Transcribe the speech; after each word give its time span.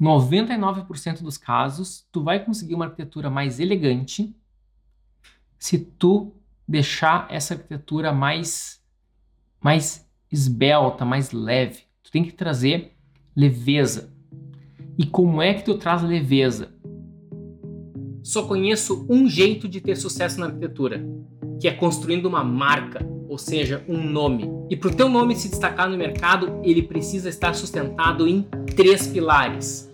99% 0.00 1.22
dos 1.22 1.38
casos, 1.38 2.06
tu 2.12 2.22
vai 2.22 2.44
conseguir 2.44 2.74
uma 2.74 2.86
arquitetura 2.86 3.30
mais 3.30 3.58
elegante 3.58 4.36
se 5.58 5.78
tu 5.78 6.34
deixar 6.68 7.26
essa 7.30 7.54
arquitetura 7.54 8.12
mais 8.12 8.80
mais 9.60 10.06
esbelta, 10.30 11.04
mais 11.04 11.32
leve. 11.32 11.84
Tu 12.02 12.10
tem 12.10 12.24
que 12.24 12.32
trazer 12.32 12.92
leveza. 13.34 14.12
E 14.98 15.06
como 15.06 15.42
é 15.42 15.54
que 15.54 15.64
tu 15.64 15.76
traz 15.76 16.02
leveza? 16.02 16.74
Só 18.22 18.46
conheço 18.46 19.06
um 19.08 19.28
jeito 19.28 19.68
de 19.68 19.80
ter 19.80 19.96
sucesso 19.96 20.40
na 20.40 20.46
arquitetura, 20.46 21.04
que 21.60 21.68
é 21.68 21.72
construindo 21.72 22.26
uma 22.26 22.42
marca, 22.42 23.06
ou 23.28 23.38
seja, 23.38 23.84
um 23.88 24.02
nome. 24.02 24.48
E 24.70 24.76
para 24.76 24.90
o 24.90 24.94
teu 24.94 25.08
nome 25.08 25.36
se 25.36 25.48
destacar 25.48 25.88
no 25.88 25.96
mercado, 25.96 26.60
ele 26.62 26.82
precisa 26.82 27.28
estar 27.28 27.54
sustentado 27.54 28.26
em 28.26 28.42
três 28.74 29.06
pilares: 29.06 29.85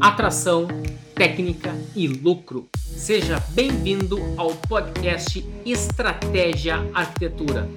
atração, 0.00 0.66
técnica 1.14 1.74
e 1.94 2.08
lucro. 2.08 2.70
Seja 2.74 3.38
bem-vindo 3.50 4.16
ao 4.38 4.56
podcast 4.56 5.46
Estratégia 5.64 6.76
Arquitetura. 6.94 7.68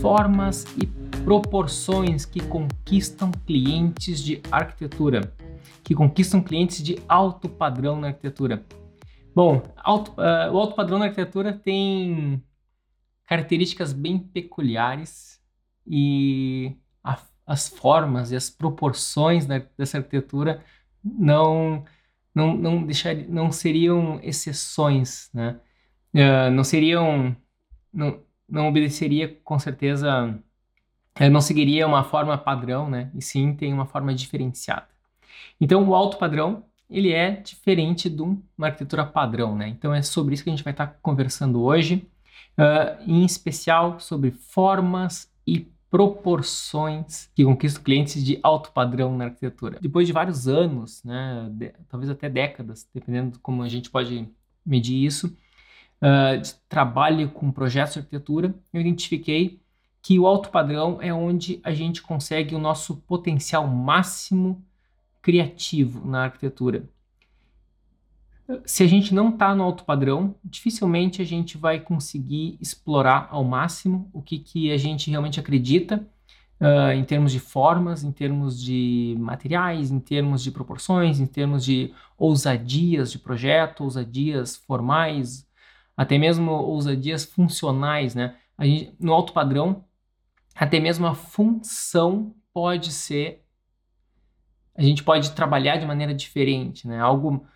Formas 0.00 0.64
e 0.82 0.86
proporções 1.22 2.24
que 2.24 2.40
conquistam 2.40 3.30
clientes 3.46 4.24
de 4.24 4.40
arquitetura, 4.50 5.34
que 5.84 5.94
conquistam 5.94 6.40
clientes 6.40 6.82
de 6.82 6.98
alto 7.06 7.46
padrão 7.46 8.00
na 8.00 8.08
arquitetura. 8.08 8.64
Bom, 9.34 9.62
alto, 9.76 10.12
uh, 10.12 10.50
o 10.50 10.58
alto 10.58 10.74
padrão 10.74 10.98
na 10.98 11.04
arquitetura 11.04 11.52
tem 11.52 12.42
características 13.26 13.92
bem 13.92 14.18
peculiares 14.18 15.38
e 15.86 16.74
a, 17.04 17.18
as 17.46 17.68
formas 17.68 18.32
e 18.32 18.36
as 18.36 18.48
proporções 18.48 19.44
da, 19.44 19.62
dessa 19.76 19.98
arquitetura 19.98 20.64
não 21.04 21.84
não 22.34 22.56
não 22.56 22.82
deixar, 22.84 23.14
não 23.14 23.52
seriam 23.52 24.20
exceções, 24.22 25.30
né? 25.34 25.60
Uh, 26.14 26.50
não 26.50 26.64
seriam 26.64 27.36
não, 27.92 28.20
não 28.48 28.68
obedeceria 28.68 29.28
com 29.44 29.58
certeza 29.58 30.38
uh, 31.20 31.30
não 31.30 31.40
seguiria 31.40 31.86
uma 31.86 32.04
forma 32.04 32.36
padrão, 32.38 32.88
né? 32.90 33.10
E 33.14 33.22
sim 33.22 33.54
tem 33.54 33.72
uma 33.72 33.86
forma 33.86 34.14
diferenciada. 34.14 34.88
Então 35.60 35.88
o 35.88 35.94
alto 35.94 36.18
padrão 36.18 36.64
ele 36.90 37.12
é 37.12 37.30
diferente 37.32 38.10
de 38.10 38.22
uma 38.22 38.38
arquitetura 38.60 39.06
padrão, 39.06 39.56
né? 39.56 39.68
Então 39.68 39.94
é 39.94 40.02
sobre 40.02 40.34
isso 40.34 40.44
que 40.44 40.50
a 40.50 40.52
gente 40.52 40.64
vai 40.64 40.72
estar 40.72 40.98
conversando 41.02 41.62
hoje 41.62 42.06
uh, 42.58 43.02
em 43.06 43.24
especial 43.24 43.98
sobre 43.98 44.30
formas 44.30 45.30
e 45.46 45.66
proporções 45.92 47.30
que 47.34 47.44
conquistam 47.44 47.82
clientes 47.82 48.24
de 48.24 48.40
alto 48.42 48.72
padrão 48.72 49.14
na 49.14 49.26
arquitetura. 49.26 49.78
Depois 49.78 50.06
de 50.06 50.12
vários 50.14 50.48
anos, 50.48 51.04
né, 51.04 51.50
de, 51.52 51.70
talvez 51.86 52.10
até 52.10 52.30
décadas, 52.30 52.88
dependendo 52.94 53.32
de 53.32 53.38
como 53.40 53.62
a 53.62 53.68
gente 53.68 53.90
pode 53.90 54.26
medir 54.64 55.04
isso, 55.04 55.36
uh, 56.00 56.40
de 56.40 56.54
trabalho 56.66 57.28
com 57.28 57.52
projetos 57.52 57.92
de 57.92 57.98
arquitetura, 57.98 58.54
eu 58.72 58.80
identifiquei 58.80 59.60
que 60.00 60.18
o 60.18 60.26
alto 60.26 60.48
padrão 60.48 60.96
é 61.02 61.12
onde 61.12 61.60
a 61.62 61.72
gente 61.72 62.00
consegue 62.00 62.54
o 62.54 62.58
nosso 62.58 62.96
potencial 62.96 63.66
máximo 63.66 64.64
criativo 65.20 66.08
na 66.08 66.24
arquitetura 66.24 66.88
se 68.64 68.82
a 68.82 68.86
gente 68.86 69.14
não 69.14 69.30
está 69.30 69.54
no 69.54 69.62
alto 69.62 69.84
padrão, 69.84 70.34
dificilmente 70.44 71.22
a 71.22 71.24
gente 71.24 71.56
vai 71.56 71.80
conseguir 71.80 72.58
explorar 72.60 73.28
ao 73.30 73.44
máximo 73.44 74.10
o 74.12 74.20
que, 74.20 74.38
que 74.38 74.72
a 74.72 74.76
gente 74.76 75.10
realmente 75.10 75.38
acredita 75.38 76.06
uh, 76.60 76.92
em 76.92 77.04
termos 77.04 77.32
de 77.32 77.40
formas, 77.40 78.04
em 78.04 78.12
termos 78.12 78.60
de 78.62 79.16
materiais, 79.18 79.90
em 79.90 80.00
termos 80.00 80.42
de 80.42 80.50
proporções, 80.50 81.20
em 81.20 81.26
termos 81.26 81.64
de 81.64 81.92
ousadias 82.18 83.10
de 83.10 83.18
projeto, 83.18 83.84
ousadias 83.84 84.56
formais, 84.56 85.46
até 85.96 86.18
mesmo 86.18 86.50
ousadias 86.52 87.24
funcionais, 87.24 88.14
né? 88.14 88.36
Gente, 88.60 88.94
no 89.00 89.12
alto 89.12 89.32
padrão, 89.32 89.84
até 90.54 90.78
mesmo 90.78 91.06
a 91.06 91.14
função 91.14 92.34
pode 92.52 92.92
ser, 92.92 93.44
a 94.74 94.82
gente 94.82 95.02
pode 95.02 95.32
trabalhar 95.32 95.76
de 95.76 95.86
maneira 95.86 96.14
diferente, 96.14 96.86
né? 96.86 97.00
Algo 97.00 97.46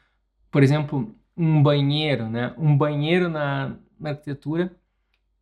por 0.50 0.62
exemplo, 0.62 1.14
um 1.36 1.62
banheiro, 1.62 2.28
né? 2.28 2.54
Um 2.58 2.76
banheiro 2.76 3.28
na, 3.28 3.76
na 3.98 4.10
arquitetura, 4.10 4.74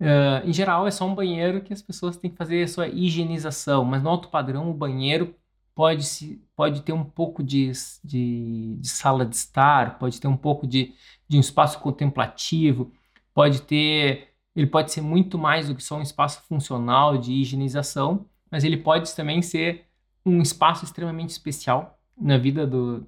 uh, 0.00 0.48
em 0.48 0.52
geral, 0.52 0.86
é 0.86 0.90
só 0.90 1.06
um 1.06 1.14
banheiro 1.14 1.62
que 1.62 1.72
as 1.72 1.82
pessoas 1.82 2.16
têm 2.16 2.30
que 2.30 2.36
fazer 2.36 2.62
a 2.64 2.68
sua 2.68 2.88
higienização, 2.88 3.84
mas 3.84 4.02
no 4.02 4.10
alto 4.10 4.28
padrão, 4.28 4.70
o 4.70 4.74
banheiro 4.74 5.34
pode, 5.74 6.04
se, 6.04 6.42
pode 6.56 6.82
ter 6.82 6.92
um 6.92 7.04
pouco 7.04 7.42
de, 7.42 7.70
de, 8.02 8.76
de 8.78 8.88
sala 8.88 9.26
de 9.26 9.36
estar, 9.36 9.98
pode 9.98 10.20
ter 10.20 10.28
um 10.28 10.36
pouco 10.36 10.66
de, 10.66 10.94
de 11.28 11.36
um 11.36 11.40
espaço 11.40 11.78
contemplativo, 11.80 12.92
pode 13.34 13.62
ter, 13.62 14.34
ele 14.54 14.66
pode 14.66 14.92
ser 14.92 15.00
muito 15.00 15.38
mais 15.38 15.68
do 15.68 15.74
que 15.74 15.82
só 15.82 15.96
um 15.98 16.02
espaço 16.02 16.42
funcional 16.42 17.18
de 17.18 17.32
higienização, 17.32 18.26
mas 18.50 18.64
ele 18.64 18.76
pode 18.76 19.14
também 19.14 19.42
ser 19.42 19.86
um 20.24 20.40
espaço 20.40 20.84
extremamente 20.84 21.30
especial 21.30 21.98
na 22.16 22.38
vida 22.38 22.66
do, 22.66 23.06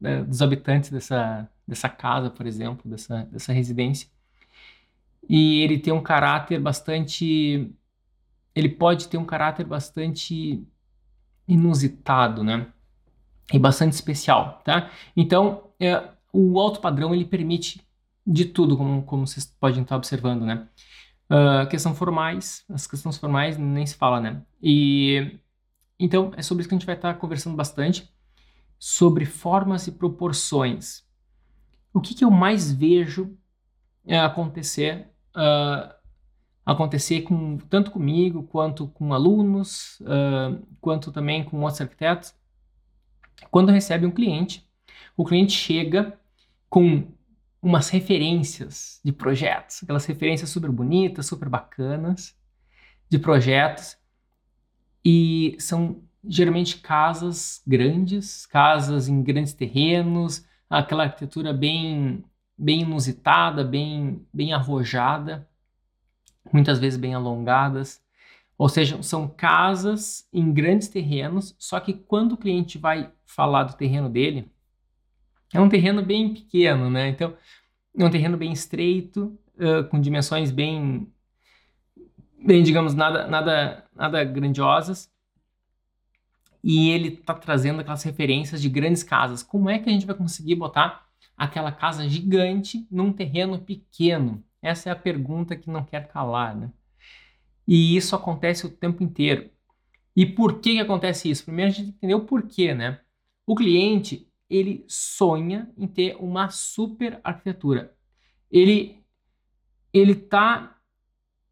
né, 0.00 0.22
dos 0.22 0.42
habitantes 0.42 0.90
dessa, 0.90 1.48
dessa 1.66 1.88
casa, 1.88 2.30
por 2.30 2.46
exemplo, 2.46 2.88
dessa, 2.90 3.24
dessa 3.30 3.52
residência. 3.52 4.08
E 5.28 5.60
ele 5.62 5.78
tem 5.78 5.92
um 5.92 6.02
caráter 6.02 6.60
bastante. 6.60 7.72
Ele 8.54 8.68
pode 8.68 9.08
ter 9.08 9.18
um 9.18 9.24
caráter 9.24 9.64
bastante 9.64 10.64
inusitado, 11.48 12.42
né? 12.44 12.66
E 13.52 13.58
bastante 13.58 13.92
especial, 13.92 14.60
tá? 14.64 14.90
Então, 15.16 15.70
é, 15.78 16.10
o 16.32 16.58
alto 16.60 16.80
padrão 16.80 17.14
ele 17.14 17.24
permite 17.24 17.80
de 18.26 18.44
tudo, 18.44 18.76
como, 18.76 19.02
como 19.02 19.26
vocês 19.26 19.46
podem 19.46 19.82
estar 19.82 19.96
observando, 19.96 20.44
né? 20.44 20.68
Uh, 21.30 21.68
questão 21.68 21.94
formais, 21.94 22.64
as 22.68 22.86
questões 22.86 23.16
formais 23.16 23.56
nem 23.58 23.86
se 23.86 23.96
fala, 23.96 24.20
né? 24.20 24.42
E 24.62 25.38
então 25.98 26.32
é 26.36 26.42
sobre 26.42 26.60
isso 26.62 26.68
que 26.68 26.74
a 26.74 26.78
gente 26.78 26.86
vai 26.86 26.94
estar 26.94 27.14
conversando 27.14 27.56
bastante 27.56 28.08
sobre 28.78 29.24
formas 29.24 29.86
e 29.86 29.92
proporções. 29.92 31.04
O 31.92 32.00
que, 32.00 32.14
que 32.14 32.24
eu 32.24 32.30
mais 32.30 32.70
vejo 32.70 33.36
é, 34.04 34.18
acontecer 34.18 35.10
uh, 35.36 35.94
acontecer 36.66 37.22
com, 37.22 37.58
tanto 37.58 37.92
comigo 37.92 38.42
quanto 38.42 38.88
com 38.88 39.14
alunos, 39.14 40.00
uh, 40.00 40.66
quanto 40.80 41.12
também 41.12 41.44
com 41.44 41.60
outros 41.60 41.80
arquitetos, 41.80 42.34
quando 43.50 43.70
recebe 43.70 44.04
um 44.04 44.10
cliente, 44.10 44.68
o 45.16 45.24
cliente 45.24 45.52
chega 45.52 46.18
com 46.68 47.06
umas 47.62 47.88
referências 47.88 49.00
de 49.04 49.12
projetos, 49.12 49.82
aquelas 49.82 50.04
referências 50.06 50.50
super 50.50 50.70
bonitas, 50.70 51.26
super 51.26 51.48
bacanas 51.48 52.36
de 53.08 53.18
projetos, 53.18 53.96
e 55.04 55.56
são 55.60 56.02
geralmente 56.28 56.78
casas 56.78 57.62
grandes, 57.66 58.46
casas 58.46 59.08
em 59.08 59.22
grandes 59.22 59.52
terrenos, 59.52 60.44
aquela 60.68 61.04
arquitetura 61.04 61.52
bem 61.52 62.24
bem 62.58 62.80
inusitada, 62.80 63.62
bem 63.62 64.26
bem 64.32 64.52
arrojada, 64.52 65.48
muitas 66.52 66.78
vezes 66.78 66.98
bem 66.98 67.14
alongadas. 67.14 68.02
Ou 68.58 68.68
seja, 68.68 69.02
são 69.02 69.28
casas 69.28 70.26
em 70.32 70.50
grandes 70.52 70.88
terrenos, 70.88 71.54
só 71.58 71.78
que 71.78 71.92
quando 71.92 72.32
o 72.32 72.36
cliente 72.38 72.78
vai 72.78 73.12
falar 73.26 73.64
do 73.64 73.74
terreno 73.74 74.08
dele, 74.08 74.50
é 75.52 75.60
um 75.60 75.68
terreno 75.68 76.02
bem 76.02 76.32
pequeno, 76.32 76.88
né? 76.88 77.08
Então, 77.08 77.36
é 77.98 78.04
um 78.04 78.10
terreno 78.10 78.38
bem 78.38 78.52
estreito, 78.52 79.38
uh, 79.56 79.84
com 79.90 80.00
dimensões 80.00 80.50
bem, 80.50 81.06
bem, 82.42 82.62
digamos, 82.62 82.94
nada, 82.94 83.26
nada, 83.26 83.84
nada 83.94 84.24
grandiosas 84.24 85.10
e 86.68 86.90
ele 86.90 87.10
está 87.10 87.32
trazendo 87.32 87.78
aquelas 87.78 88.02
referências 88.02 88.60
de 88.60 88.68
grandes 88.68 89.04
casas. 89.04 89.40
Como 89.40 89.70
é 89.70 89.78
que 89.78 89.88
a 89.88 89.92
gente 89.92 90.04
vai 90.04 90.16
conseguir 90.16 90.56
botar 90.56 91.06
aquela 91.36 91.70
casa 91.70 92.08
gigante 92.08 92.88
num 92.90 93.12
terreno 93.12 93.56
pequeno? 93.60 94.42
Essa 94.60 94.88
é 94.88 94.92
a 94.92 94.96
pergunta 94.96 95.54
que 95.54 95.70
não 95.70 95.84
quer 95.84 96.08
calar, 96.08 96.56
né? 96.56 96.72
E 97.68 97.96
isso 97.96 98.16
acontece 98.16 98.66
o 98.66 98.68
tempo 98.68 99.04
inteiro. 99.04 99.48
E 100.16 100.26
por 100.26 100.60
que, 100.60 100.72
que 100.72 100.80
acontece 100.80 101.30
isso? 101.30 101.44
Primeiro 101.44 101.70
a 101.70 101.72
gente 101.72 101.90
entender 101.90 102.16
o 102.16 102.24
porquê, 102.24 102.74
né? 102.74 102.98
O 103.46 103.54
cliente, 103.54 104.28
ele 104.50 104.84
sonha 104.88 105.70
em 105.78 105.86
ter 105.86 106.16
uma 106.18 106.50
super 106.50 107.20
arquitetura. 107.22 107.94
Ele 108.50 109.04
ele 109.92 110.16
tá 110.16 110.76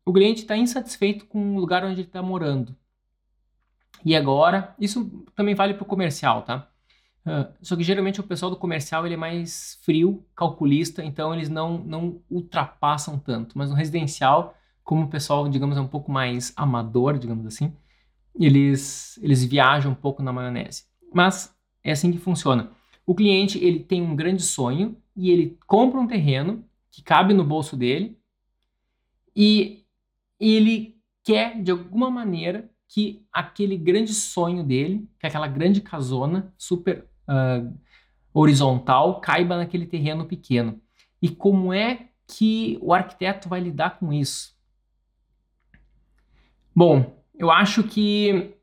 o 0.05 0.13
cliente 0.13 0.41
está 0.41 0.57
insatisfeito 0.57 1.25
com 1.27 1.55
o 1.55 1.61
lugar 1.61 1.85
onde 1.85 2.01
ele 2.01 2.09
está 2.09 2.21
morando. 2.21 2.77
E 4.05 4.15
agora, 4.17 4.75
isso 4.79 5.25
também 5.35 5.55
vale 5.55 5.75
para 5.75 5.83
o 5.83 5.87
comercial, 5.87 6.43
tá? 6.43 6.69
Uh, 7.27 7.51
só 7.63 7.75
que 7.75 7.83
geralmente 7.83 8.21
o 8.21 8.25
pessoal 8.25 8.51
do 8.51 8.57
comercial 8.57 9.07
ele 9.07 9.15
é 9.15 9.19
mais 9.19 9.79
frio, 9.83 10.25
calculista, 10.37 11.03
então 11.03 11.35
eles 11.35 11.49
não, 11.49 11.79
não 11.79 12.21
ultrapassam 12.31 13.19
tanto. 13.19 13.57
Mas 13.57 13.71
no 13.71 13.77
residencial, 13.77 14.55
como 14.83 15.05
o 15.05 15.09
pessoal, 15.09 15.49
digamos, 15.49 15.77
é 15.79 15.81
um 15.81 15.89
pouco 15.89 16.13
mais 16.13 16.53
amador, 16.55 17.19
digamos 17.19 17.47
assim, 17.47 17.75
eles, 18.39 19.19
eles 19.23 19.43
viajam 19.45 19.93
um 19.93 19.95
pouco 19.95 20.23
na 20.23 20.33
maionese. 20.33 20.85
Mas 21.13 21.55
é 21.83 21.93
assim 21.93 22.13
que 22.13 22.19
funciona. 22.19 22.71
O 23.07 23.15
cliente 23.15 23.63
ele 23.63 23.81
tem 23.81 24.03
um 24.03 24.15
grande 24.15 24.43
sonho 24.43 24.97
e 25.17 25.31
ele 25.31 25.59
compra 25.67 26.01
um 26.01 26.07
terreno 26.07 26.65
que 26.91 27.03
cabe 27.03 27.33
no 27.33 27.45
bolso 27.45 27.77
dele 27.77 28.19
e 29.35 29.85
ele 30.39 30.97
quer 31.23 31.63
de 31.63 31.71
alguma 31.71 32.11
maneira 32.11 32.71
que 32.95 33.27
aquele 33.33 33.77
grande 33.77 34.15
sonho 34.15 34.63
dele, 34.63 35.11
que 35.19 35.27
aquela 35.27 35.49
grande 35.49 35.81
casona 35.81 36.55
super 36.57 37.05
uh, 37.29 37.77
horizontal, 38.33 39.21
caiba 39.21 39.57
naquele 39.57 39.85
terreno 39.85 40.27
pequeno. 40.27 40.81
E 41.21 41.29
como 41.29 41.73
é 41.73 42.11
que 42.25 42.79
o 42.81 42.95
arquiteto 42.95 43.49
vai 43.49 43.59
lidar 43.59 43.99
com 43.99 44.13
isso? 44.13 44.57
Bom, 46.73 47.21
eu 47.35 47.51
acho 47.51 47.83
que 47.83 48.55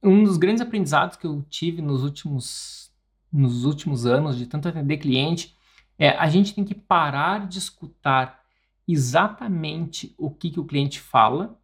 um 0.00 0.22
dos 0.22 0.36
grandes 0.36 0.62
aprendizados 0.62 1.16
que 1.16 1.26
eu 1.26 1.44
tive 1.50 1.82
nos 1.82 2.04
últimos, 2.04 2.92
nos 3.32 3.64
últimos 3.64 4.06
anos, 4.06 4.38
de 4.38 4.46
tanto 4.46 4.68
atender 4.68 4.98
cliente, 4.98 5.56
é 5.98 6.10
a 6.10 6.28
gente 6.28 6.54
tem 6.54 6.64
que 6.64 6.76
parar 6.76 7.48
de 7.48 7.58
escutar 7.58 8.40
exatamente 8.86 10.14
o 10.16 10.30
que, 10.30 10.48
que 10.48 10.60
o 10.60 10.64
cliente 10.64 11.00
fala 11.00 11.58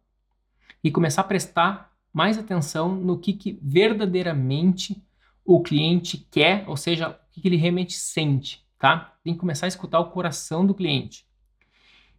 e 0.83 0.91
começar 0.91 1.21
a 1.21 1.23
prestar 1.23 1.96
mais 2.17 2.35
atenção 2.35 2.95
no 2.95 3.19
que, 3.19 3.31
que 3.31 3.59
verdadeiramente 3.61 4.99
o 5.45 5.61
cliente 5.61 6.17
quer, 6.17 6.67
ou 6.67 6.75
seja, 6.75 7.09
o 7.09 7.31
que, 7.31 7.41
que 7.41 7.47
ele 7.47 7.57
realmente 7.57 7.93
sente, 7.93 8.65
tá? 8.79 9.15
Tem 9.23 9.35
que 9.35 9.39
começar 9.39 9.67
a 9.67 9.69
escutar 9.69 9.99
o 9.99 10.09
coração 10.09 10.65
do 10.65 10.73
cliente. 10.73 11.27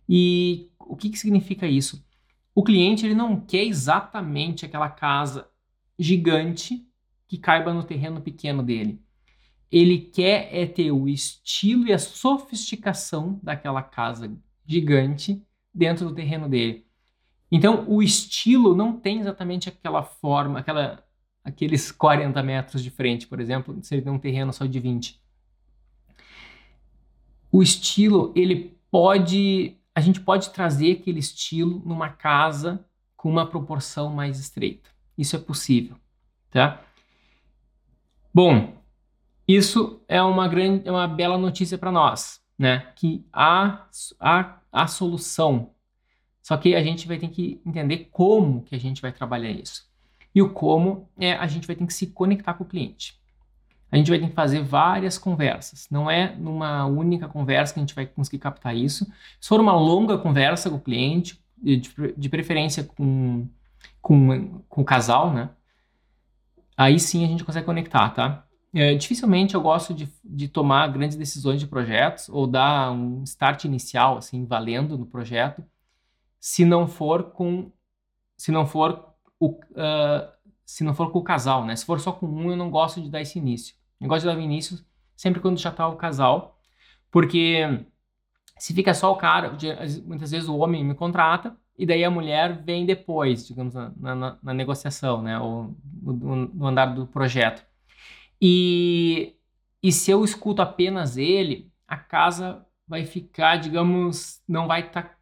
E 0.09 0.71
o 0.79 0.97
que, 0.97 1.11
que 1.11 1.19
significa 1.19 1.67
isso? 1.67 2.07
O 2.55 2.63
cliente 2.63 3.05
ele 3.05 3.15
não 3.17 3.41
quer 3.41 3.65
exatamente 3.65 4.65
aquela 4.65 4.89
casa 4.89 5.49
gigante 5.99 6.87
que 7.27 7.37
caiba 7.37 7.75
no 7.75 7.83
terreno 7.83 8.21
pequeno 8.21 8.63
dele. 8.63 9.03
Ele 9.69 9.99
quer 9.99 10.49
é 10.53 10.65
ter 10.65 10.93
o 10.93 11.09
estilo 11.09 11.89
e 11.89 11.93
a 11.93 11.99
sofisticação 11.99 13.41
daquela 13.43 13.83
casa 13.83 14.33
gigante 14.65 15.45
dentro 15.75 16.07
do 16.07 16.15
terreno 16.15 16.49
dele. 16.49 16.88
Então, 17.51 17.85
o 17.89 18.03
estilo 18.03 18.75
não 18.75 18.93
tem 18.93 19.21
exatamente 19.21 19.69
aquela 19.69 20.03
forma, 20.03 20.59
aquela, 20.59 21.03
aqueles 21.43 21.91
40 21.91 22.43
metros 22.43 22.83
de 22.83 22.91
frente, 22.91 23.27
por 23.27 23.41
exemplo, 23.41 23.77
se 23.83 23.95
ele 23.95 24.03
tem 24.03 24.13
um 24.13 24.19
terreno 24.19 24.53
só 24.53 24.67
de 24.67 24.79
20. 24.79 25.21
O 27.51 27.63
estilo, 27.63 28.33
ele 28.37 28.79
pode, 28.91 29.77
a 29.95 30.01
gente 30.01 30.21
pode 30.21 30.51
trazer 30.51 30.93
aquele 30.93 31.21
estilo 31.21 31.83
numa 31.85 32.11
casa 32.11 32.85
com 33.17 33.31
uma 33.31 33.47
proporção 33.47 34.11
mais 34.11 34.39
estreita. 34.39 34.91
Isso 35.17 35.35
é 35.35 35.39
possível, 35.39 35.97
tá? 36.51 36.83
Bom, 38.33 38.77
isso 39.47 40.03
é 40.07 40.23
uma 40.23 40.47
grande, 40.47 40.87
é 40.87 40.93
uma 40.93 41.09
bela 41.09 41.39
notícia 41.39 41.79
para 41.79 41.91
nós, 41.91 42.41
né? 42.59 42.93
Que 42.95 43.27
há, 43.33 43.89
há 44.21 44.59
a 44.71 44.87
solução. 44.87 45.75
Só 46.49 46.57
que 46.57 46.75
a 46.75 46.83
gente 46.83 47.07
vai 47.07 47.19
ter 47.19 47.29
que 47.29 47.61
entender 47.67 48.09
como 48.11 48.63
que 48.63 48.75
a 48.75 48.81
gente 48.81 49.03
vai 49.03 49.13
trabalhar 49.13 49.51
isso. 49.51 49.87
E 50.35 50.41
o 50.41 50.49
como 50.49 51.07
é 51.19 51.35
a 51.35 51.47
gente 51.47 51.67
vai 51.67 51.77
ter 51.77 51.85
que 51.87 51.93
se 51.93 52.07
conectar 52.07 52.55
com 52.55 52.65
o 52.65 52.67
cliente. 52.67 53.21
A 53.93 53.99
gente 53.99 54.09
vai 54.09 54.19
ter 54.19 54.29
que 54.29 54.35
fazer 54.35 54.63
várias 54.63 55.19
conversas. 55.19 55.87
Não 55.91 56.11
é 56.11 56.35
numa 56.37 56.87
única 56.87 57.29
conversa 57.29 57.75
que 57.75 57.81
a 57.81 57.83
gente 57.83 57.95
vai 57.95 58.07
conseguir 58.07 58.39
captar 58.39 58.75
isso. 58.75 59.05
Se 59.39 59.47
for 59.47 59.61
uma 59.61 59.75
longa 59.75 60.17
conversa 60.17 60.71
com 60.71 60.77
o 60.77 60.81
cliente, 60.81 61.39
de, 61.59 62.29
preferência 62.31 62.83
com, 62.83 63.47
com, 64.01 64.63
com 64.71 64.81
o 64.81 64.85
casal, 64.87 65.31
né? 65.35 65.51
Aí 66.79 66.99
sim 66.99 67.27
a 67.27 67.29
gente 67.29 67.45
consegue 67.45 67.67
conectar, 67.67 68.09
tá? 68.09 68.47
É, 68.73 68.95
dificilmente 68.95 69.55
eu 69.55 69.61
gosto 69.61 69.93
de, 69.93 70.09
de 70.25 70.49
tomar 70.49 70.89
grandes 70.89 71.19
decisões 71.19 71.61
de 71.61 71.67
projetos 71.67 72.27
ou 72.31 72.47
dar 72.47 72.91
um 72.91 73.23
start 73.25 73.65
inicial, 73.65 74.17
assim, 74.17 74.47
valendo 74.47 74.97
no 74.97 75.05
projeto, 75.05 75.63
se 76.49 76.65
não 76.65 76.89
for 76.89 77.25
com, 77.25 77.71
se 78.35 78.51
não 78.51 78.67
for 78.67 79.13
o, 79.39 79.51
uh, 79.51 80.33
se 80.65 80.83
não 80.83 80.95
for 80.95 81.13
com 81.13 81.19
o 81.19 81.23
casal, 81.23 81.67
né? 81.67 81.77
Se 81.77 81.85
for 81.85 82.01
só 82.01 82.11
com 82.11 82.27
um, 82.27 82.51
eu 82.51 82.57
não 82.57 82.71
gosto 82.71 83.03
de 83.03 83.11
dar 83.11 83.21
esse 83.21 83.39
início. 83.39 83.75
Eu 84.01 84.09
gosto 84.09 84.23
de 84.23 84.29
dar 84.29 84.39
o 84.39 84.41
início 84.41 84.83
sempre 85.15 85.43
quando 85.43 85.59
já 85.59 85.69
está 85.69 85.87
o 85.87 85.97
casal, 85.97 86.59
porque 87.11 87.85
se 88.59 88.73
fica 88.73 88.95
só 88.95 89.13
o 89.13 89.17
cara, 89.17 89.59
muitas 90.07 90.31
vezes 90.31 90.49
o 90.49 90.57
homem 90.57 90.83
me 90.83 90.95
contrata 90.95 91.55
e 91.77 91.85
daí 91.85 92.03
a 92.03 92.11
mulher 92.11 92.63
vem 92.65 92.87
depois, 92.87 93.47
digamos, 93.47 93.75
na, 93.75 93.93
na, 93.99 94.39
na 94.43 94.55
negociação, 94.55 95.21
né? 95.21 95.39
Ou 95.39 95.77
no, 96.03 96.35
no 96.47 96.67
andar 96.67 96.87
do 96.87 97.07
projeto. 97.07 97.63
E, 98.41 99.37
e 99.83 99.93
se 99.93 100.11
eu 100.11 100.25
escuto 100.25 100.63
apenas 100.63 101.19
ele, 101.19 101.71
a 101.87 101.99
casa 101.99 102.65
vai 102.87 103.05
ficar, 103.05 103.57
digamos, 103.57 104.43
não 104.49 104.67
vai 104.67 104.87
estar 104.87 105.03
tá, 105.03 105.18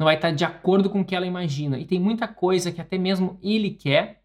não 0.00 0.06
vai 0.06 0.14
estar 0.14 0.30
de 0.30 0.46
acordo 0.46 0.88
com 0.88 1.02
o 1.02 1.04
que 1.04 1.14
ela 1.14 1.26
imagina. 1.26 1.78
E 1.78 1.84
tem 1.84 2.00
muita 2.00 2.26
coisa 2.26 2.72
que 2.72 2.80
até 2.80 2.96
mesmo 2.96 3.38
ele 3.42 3.68
quer, 3.68 4.22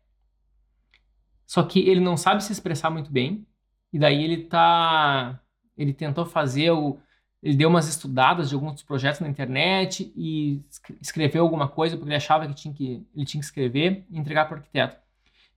só 1.46 1.62
que 1.64 1.82
ele 1.82 2.00
não 2.00 2.16
sabe 2.16 2.42
se 2.42 2.54
expressar 2.54 2.90
muito 2.90 3.12
bem. 3.12 3.46
E 3.92 4.00
daí 4.00 4.24
ele 4.24 4.46
tá 4.46 5.38
ele 5.78 5.92
tentou 5.92 6.26
fazer 6.26 6.72
o 6.72 6.98
ele 7.44 7.58
deu 7.58 7.68
umas 7.68 7.90
estudadas 7.90 8.48
de 8.48 8.56
alguns 8.56 8.82
projetos 8.84 9.20
na 9.20 9.28
internet 9.28 10.14
e 10.16 10.64
escreveu 11.02 11.44
alguma 11.44 11.68
coisa 11.68 11.98
porque 11.98 12.08
ele 12.08 12.16
achava 12.16 12.48
que 12.48 12.54
tinha 12.54 12.74
que 12.74 13.06
ele 13.14 13.26
tinha 13.26 13.42
que 13.42 13.46
escrever 13.46 14.06
e 14.10 14.18
entregar 14.18 14.46
para 14.46 14.56
o 14.56 14.58
arquiteto. 14.60 14.98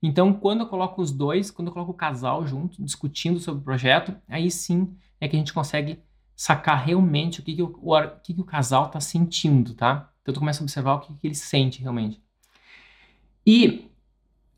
Então, 0.03 0.33
quando 0.33 0.63
eu 0.63 0.67
coloco 0.67 1.01
os 1.01 1.13
dois, 1.13 1.49
quando 1.49 1.69
eu 1.69 1.73
coloco 1.73 1.93
o 1.93 1.95
casal 1.95 2.45
junto, 2.45 2.83
discutindo 2.83 3.39
sobre 3.39 3.61
o 3.61 3.65
projeto, 3.65 4.17
aí 4.29 4.51
sim 4.51 4.97
é 5.21 5.29
que 5.29 5.37
a 5.37 5.39
gente 5.39 5.53
consegue 5.53 6.03
sacar 6.39 6.87
realmente 6.87 7.41
o 7.41 7.43
que, 7.43 7.57
que, 7.57 7.63
o, 7.65 7.77
o, 7.83 8.11
que, 8.23 8.33
que 8.33 8.41
o 8.41 8.45
casal 8.45 8.87
está 8.87 9.01
sentindo, 9.01 9.75
tá? 9.75 10.09
Então, 10.23 10.33
tu 10.33 10.39
começa 10.39 10.63
a 10.63 10.65
observar 10.65 10.95
o 10.95 11.01
que, 11.01 11.13
que 11.13 11.27
ele 11.27 11.35
sente 11.35 11.83
realmente. 11.83 12.23
E, 13.45 13.91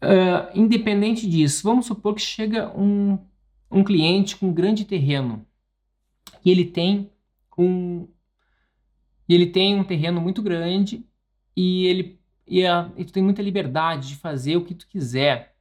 uh, 0.02 0.50
independente 0.54 1.26
disso, 1.26 1.62
vamos 1.62 1.86
supor 1.86 2.14
que 2.14 2.20
chega 2.20 2.70
um, 2.78 3.18
um 3.70 3.82
cliente 3.82 4.36
com 4.36 4.48
um 4.48 4.52
grande 4.52 4.84
terreno 4.84 5.46
e 6.44 6.50
ele 6.50 6.66
tem 6.66 7.10
um 7.56 8.06
ele 9.26 9.46
tem 9.46 9.78
um 9.78 9.84
terreno 9.84 10.20
muito 10.20 10.42
grande 10.42 11.06
e 11.56 11.86
ele 11.86 12.20
e, 12.46 12.66
a, 12.66 12.90
e 12.96 13.04
tu 13.04 13.12
tem 13.12 13.22
muita 13.22 13.40
liberdade 13.40 14.08
de 14.08 14.16
fazer 14.16 14.56
o 14.56 14.64
que 14.64 14.74
tu 14.74 14.86
quiser. 14.86 15.54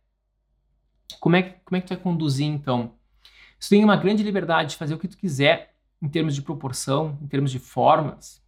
Como 1.20 1.36
é, 1.36 1.44
como 1.44 1.78
é 1.78 1.82
que 1.82 1.88
tu 1.88 1.94
vai 1.94 2.04
conduzir 2.04 2.48
então? 2.48 2.96
Se 3.60 3.70
tu 3.70 3.72
tem 3.72 3.84
uma 3.84 3.96
grande 3.96 4.24
liberdade 4.24 4.72
de 4.72 4.76
fazer 4.76 4.96
o 4.96 5.00
que 5.00 5.08
tu 5.08 5.18
quiser 5.18 5.76
em 6.02 6.08
termos 6.08 6.36
de 6.36 6.42
proporção, 6.42 7.18
em 7.22 7.28
termos 7.28 7.52
de 7.52 7.60
formas 7.60 8.42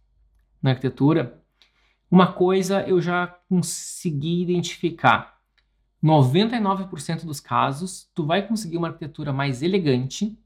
na 0.62 0.70
arquitetura, 0.70 1.42
uma 2.10 2.32
coisa 2.32 2.82
eu 2.82 3.00
já 3.00 3.26
consegui 3.48 4.42
identificar. 4.42 5.40
99% 6.02 7.24
dos 7.24 7.40
casos, 7.40 8.10
tu 8.14 8.26
vai 8.26 8.46
conseguir 8.46 8.76
uma 8.76 8.88
arquitetura 8.88 9.32
mais 9.32 9.62
elegante 9.62 10.38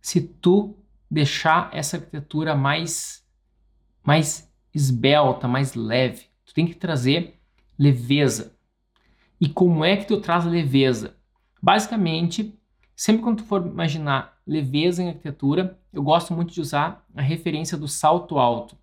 se 0.00 0.20
tu 0.20 0.76
deixar 1.10 1.70
essa 1.72 1.96
arquitetura 1.96 2.56
mais 2.56 3.22
mais 4.02 4.52
esbelta, 4.74 5.46
mais 5.46 5.74
leve. 5.74 6.26
Tu 6.44 6.52
tem 6.52 6.66
que 6.66 6.74
trazer 6.74 7.40
leveza. 7.78 8.56
E 9.40 9.48
como 9.48 9.84
é 9.84 9.96
que 9.96 10.06
tu 10.06 10.20
traz 10.20 10.44
leveza? 10.44 11.16
Basicamente, 11.62 12.58
sempre 12.96 13.22
quando 13.22 13.38
tu 13.38 13.44
for 13.44 13.64
imaginar 13.64 14.31
leveza 14.46 15.02
em 15.02 15.08
arquitetura, 15.08 15.78
eu 15.92 16.02
gosto 16.02 16.34
muito 16.34 16.52
de 16.52 16.60
usar 16.60 17.04
a 17.14 17.22
referência 17.22 17.76
do 17.76 17.88
salto 17.88 18.38
alto. 18.38 18.76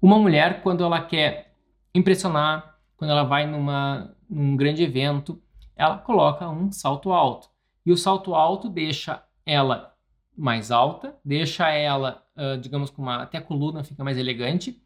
Uma 0.00 0.18
mulher, 0.18 0.62
quando 0.62 0.84
ela 0.84 1.00
quer 1.00 1.54
impressionar, 1.94 2.78
quando 2.96 3.10
ela 3.10 3.24
vai 3.24 3.46
numa, 3.46 4.14
num 4.28 4.56
grande 4.56 4.82
evento, 4.82 5.40
ela 5.76 5.98
coloca 5.98 6.48
um 6.48 6.70
salto 6.72 7.12
alto. 7.12 7.48
E 7.84 7.92
o 7.92 7.96
salto 7.96 8.34
alto 8.34 8.68
deixa 8.68 9.22
ela 9.46 9.94
mais 10.36 10.70
alta, 10.70 11.16
deixa 11.24 11.68
ela, 11.70 12.22
uh, 12.36 12.58
digamos, 12.58 12.90
com 12.90 13.02
uma 13.02 13.22
até 13.22 13.38
a 13.38 13.42
coluna 13.42 13.82
fica 13.82 14.04
mais 14.04 14.16
elegante 14.16 14.80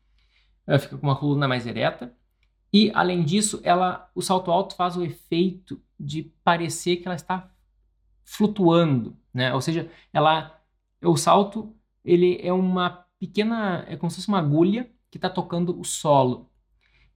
fica 0.79 0.97
com 0.97 1.07
uma 1.07 1.17
coluna 1.17 1.49
mais 1.49 1.67
ereta. 1.67 2.15
E, 2.73 2.91
além 2.95 3.23
disso, 3.23 3.61
ela, 3.65 4.11
o 4.15 4.23
salto 4.23 4.51
alto 4.51 4.75
faz 4.75 4.97
o 4.97 5.05
efeito 5.05 5.81
de 5.99 6.33
parecer 6.43 6.97
que 6.97 7.07
ela 7.07 7.15
está 7.15 7.51
flutuando, 8.25 9.17
né? 9.33 9.55
Ou 9.55 9.61
seja, 9.61 9.91
ela, 10.13 10.61
o 11.03 11.17
salto, 11.17 11.75
ele 12.05 12.39
é 12.43 12.53
uma 12.53 13.05
pequena, 13.19 13.85
é 13.89 13.97
como 13.97 14.11
se 14.11 14.17
fosse 14.17 14.29
uma 14.29 14.39
agulha 14.39 14.91
que 15.11 15.19
está 15.19 15.31
tocando 15.31 15.79
o 15.79 15.85
solo. 15.85 16.51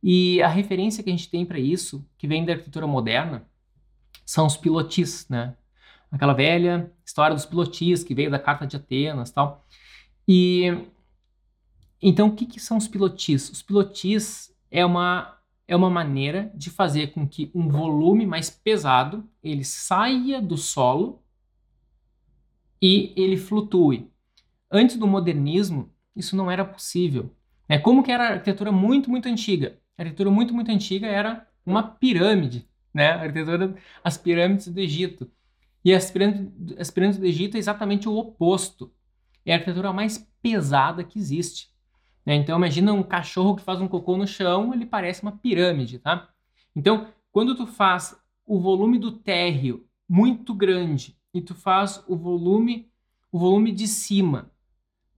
E 0.02 0.40
a 0.42 0.48
referência 0.48 1.02
que 1.02 1.10
a 1.10 1.12
gente 1.12 1.30
tem 1.30 1.44
para 1.44 1.58
isso, 1.58 2.08
que 2.16 2.28
vem 2.28 2.44
da 2.44 2.52
arquitetura 2.52 2.86
moderna, 2.86 3.48
são 4.24 4.46
os 4.46 4.56
pilotis, 4.56 5.28
né? 5.28 5.56
Aquela 6.10 6.32
velha 6.32 6.92
história 7.04 7.34
dos 7.34 7.46
pilotis 7.46 8.04
que 8.04 8.14
veio 8.14 8.30
da 8.30 8.38
Carta 8.38 8.66
de 8.66 8.76
Atenas, 8.76 9.30
tal. 9.30 9.64
E 10.28 10.86
então, 12.00 12.28
o 12.28 12.34
que, 12.34 12.46
que 12.46 12.60
são 12.60 12.76
os 12.76 12.86
pilotis? 12.86 13.50
Os 13.50 13.62
pilotis 13.62 14.54
é 14.70 14.84
uma, 14.84 15.36
é 15.66 15.74
uma 15.74 15.90
maneira 15.90 16.52
de 16.54 16.70
fazer 16.70 17.08
com 17.08 17.26
que 17.26 17.50
um 17.54 17.68
volume 17.68 18.26
mais 18.26 18.50
pesado 18.50 19.28
ele 19.42 19.64
saia 19.64 20.40
do 20.40 20.56
solo 20.56 21.22
e 22.80 23.12
ele 23.16 23.36
flutue. 23.36 24.10
Antes 24.70 24.96
do 24.96 25.06
modernismo, 25.06 25.92
isso 26.14 26.36
não 26.36 26.50
era 26.50 26.64
possível. 26.64 27.34
Né? 27.68 27.78
Como 27.78 28.02
que 28.02 28.12
era 28.12 28.28
a 28.28 28.32
arquitetura 28.32 28.72
muito, 28.72 29.10
muito 29.10 29.28
antiga? 29.28 29.78
A 29.96 30.02
arquitetura 30.02 30.30
muito, 30.30 30.54
muito 30.54 30.70
antiga 30.70 31.06
era 31.06 31.46
uma 31.64 31.82
pirâmide, 31.82 32.68
né? 32.92 33.10
A 33.10 33.22
arquitetura, 33.22 33.74
as 34.04 34.16
pirâmides 34.16 34.68
do 34.68 34.78
Egito. 34.78 35.30
E 35.84 35.94
as 35.94 36.10
pirâmides, 36.10 36.78
as 36.78 36.90
pirâmides 36.90 37.18
do 37.18 37.26
Egito 37.26 37.56
é 37.56 37.58
exatamente 37.58 38.08
o 38.08 38.16
oposto. 38.16 38.92
É 39.44 39.52
a 39.52 39.56
arquitetura 39.56 39.92
mais 39.92 40.28
pesada 40.42 41.02
que 41.02 41.18
existe. 41.18 41.70
Né? 42.24 42.34
Então 42.34 42.56
imagina 42.56 42.92
um 42.92 43.02
cachorro 43.02 43.56
que 43.56 43.62
faz 43.62 43.80
um 43.80 43.88
cocô 43.88 44.16
no 44.16 44.26
chão, 44.26 44.74
ele 44.74 44.84
parece 44.84 45.22
uma 45.22 45.32
pirâmide, 45.32 45.98
tá? 45.98 46.28
Então, 46.74 47.08
quando 47.30 47.54
tu 47.54 47.66
faz 47.66 48.16
o 48.44 48.60
volume 48.60 48.98
do 48.98 49.12
térreo 49.12 49.86
muito 50.08 50.52
grande 50.54 51.16
e 51.32 51.40
tu 51.40 51.54
faz 51.54 52.02
o 52.08 52.16
volume 52.16 52.90
o 53.32 53.38
volume 53.38 53.72
de 53.72 53.86
cima 53.86 54.50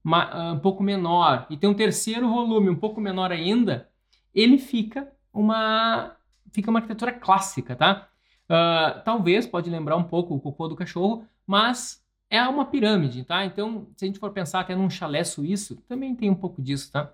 ah, 0.04 0.52
um 0.54 0.58
pouco 0.58 0.82
menor 0.82 1.46
e 1.50 1.56
tem 1.56 1.68
um 1.68 1.74
terceiro 1.74 2.28
volume 2.28 2.70
um 2.70 2.76
pouco 2.76 3.00
menor 3.00 3.30
ainda, 3.30 3.88
ele 4.34 4.58
fica 4.58 5.12
uma 5.32 6.16
fica 6.52 6.70
uma 6.70 6.78
arquitetura 6.78 7.12
clássica, 7.12 7.76
tá? 7.76 8.08
Uh, 8.48 9.02
talvez 9.04 9.46
pode 9.46 9.68
lembrar 9.68 9.96
um 9.96 10.04
pouco 10.04 10.34
o 10.34 10.40
cocô 10.40 10.68
do 10.68 10.76
cachorro, 10.76 11.26
mas 11.46 12.02
é 12.30 12.42
uma 12.42 12.64
pirâmide, 12.64 13.24
tá? 13.24 13.44
Então, 13.44 13.88
se 13.96 14.04
a 14.04 14.08
gente 14.08 14.18
for 14.18 14.30
pensar 14.32 14.60
até 14.60 14.74
num 14.74 14.88
chalé 14.88 15.22
suíço, 15.22 15.76
também 15.86 16.14
tem 16.14 16.30
um 16.30 16.34
pouco 16.34 16.62
disso, 16.62 16.90
tá? 16.90 17.12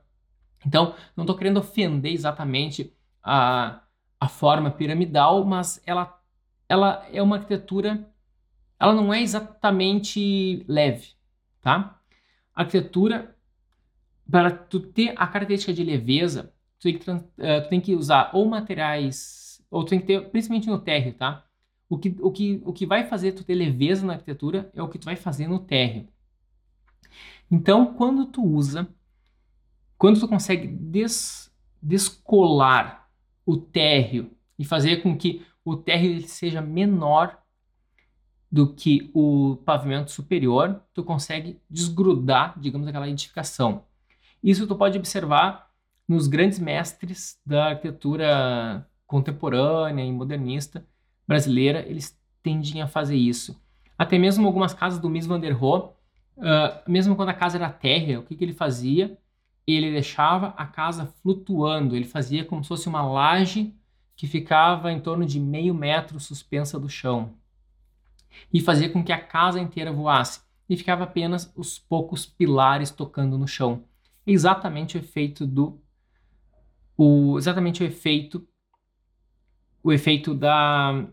Então, 0.65 0.95
não 1.17 1.25
estou 1.25 1.37
querendo 1.37 1.59
ofender 1.59 2.13
exatamente 2.13 2.95
a, 3.23 3.81
a 4.21 4.29
forma 4.29 4.71
piramidal, 4.71 5.45
mas 5.45 5.83
ela, 5.85 6.17
ela 6.69 7.05
é 7.13 7.21
uma 7.21 7.37
arquitetura, 7.37 8.09
ela 8.79 8.95
não 8.95 9.13
é 9.13 9.23
exatamente 9.23 10.65
leve, 10.69 11.13
tá? 11.61 12.01
A 12.55 12.63
arquitetura, 12.63 13.37
para 14.31 14.51
tu 14.51 14.81
ter 14.81 15.15
a 15.17 15.27
característica 15.27 15.73
de 15.73 15.85
leveza, 15.85 16.53
tu 16.79 16.85
tem 16.85 16.99
que, 16.99 17.11
uh, 17.11 17.25
tu 17.63 17.69
tem 17.69 17.81
que 17.81 17.95
usar 17.95 18.31
ou 18.33 18.47
materiais, 18.47 19.65
ou 19.71 19.85
tu 19.85 19.91
tem 19.91 20.01
que 20.01 20.07
ter, 20.07 20.31
principalmente 20.31 20.69
no 20.69 20.79
térreo, 20.79 21.15
tá? 21.15 21.45
O 21.89 21.99
que, 21.99 22.17
o, 22.21 22.31
que, 22.31 22.63
o 22.65 22.73
que 22.73 22.87
vai 22.87 23.05
fazer 23.05 23.33
tu 23.33 23.45
ter 23.45 23.55
leveza 23.55 24.07
na 24.07 24.15
arquitetura 24.15 24.71
é 24.75 24.83
o 24.83 24.89
que 24.89 24.99
tu 24.99 25.05
vai 25.05 25.17
fazer 25.17 25.47
no 25.47 25.59
térreo. 25.59 26.09
Então, 27.51 27.95
quando 27.95 28.27
tu 28.27 28.43
usa, 28.43 28.89
quando 29.97 30.19
tu 30.19 30.27
consegue 30.27 30.67
des, 30.67 31.53
descolar 31.81 33.09
o 33.47 33.57
térreo 33.57 34.31
e 34.59 34.65
fazer 34.65 35.03
com 35.03 35.17
que 35.17 35.45
o 35.65 35.77
térreo 35.77 36.21
seja 36.23 36.61
menor 36.61 37.44
do 38.55 38.73
que 38.73 39.11
o 39.13 39.57
pavimento 39.65 40.13
superior, 40.13 40.81
tu 40.95 41.03
consegue 41.03 41.61
desgrudar, 41.69 42.55
digamos, 42.57 42.87
aquela 42.87 43.09
edificação. 43.09 43.83
Isso 44.41 44.65
tu 44.65 44.77
pode 44.77 44.97
observar 44.97 45.73
nos 46.07 46.29
grandes 46.29 46.61
mestres 46.61 47.37
da 47.45 47.71
arquitetura 47.71 48.89
contemporânea 49.09 50.05
e 50.05 50.13
modernista, 50.13 50.87
brasileira, 51.27 51.85
eles 51.89 52.17
tendem 52.45 52.81
a 52.81 52.87
fazer 52.87 53.17
isso. 53.17 53.61
Até 53.99 54.19
mesmo 54.19 54.47
algumas 54.47 54.73
casas 54.73 55.01
do 55.01 55.11
Mies 55.11 55.27
van 55.27 55.41
der 55.41 55.51
Rohe, 55.51 55.89
uh, 56.37 56.89
mesmo 56.89 57.17
quando 57.17 57.31
a 57.31 57.35
casa 57.35 57.59
era 57.59 57.69
térrea, 57.69 58.21
o 58.21 58.23
que, 58.23 58.37
que 58.37 58.45
ele 58.45 58.53
fazia? 58.53 59.19
Ele 59.67 59.91
deixava 59.91 60.55
a 60.57 60.65
casa 60.65 61.13
flutuando, 61.25 61.97
ele 61.97 62.05
fazia 62.05 62.45
como 62.45 62.63
se 62.63 62.69
fosse 62.69 62.89
uma 62.89 63.05
laje 63.05 63.75
que 64.15 64.29
ficava 64.29 64.93
em 64.93 65.01
torno 65.01 65.27
de 65.27 65.41
meio 65.41 65.75
metro 65.75 66.21
suspensa 66.21 66.79
do 66.79 66.89
chão. 66.89 67.35
E 68.53 68.61
fazia 68.61 68.89
com 68.89 69.05
que 69.05 69.13
a 69.13 69.21
casa 69.21 69.61
inteira 69.61 69.93
voasse. 69.93 70.41
E 70.69 70.77
ficava 70.77 71.05
apenas 71.05 71.53
os 71.57 71.79
poucos 71.79 72.25
pilares 72.25 72.91
tocando 72.91 73.37
no 73.37 73.47
chão. 73.47 73.85
Exatamente 74.27 74.97
o 74.97 75.01
efeito 75.01 75.47
do. 75.47 75.81
O, 76.97 77.37
exatamente 77.39 77.83
o 77.83 77.87
efeito 77.87 78.47
o 79.85 79.93
efeito 79.93 80.35
da, 80.35 81.05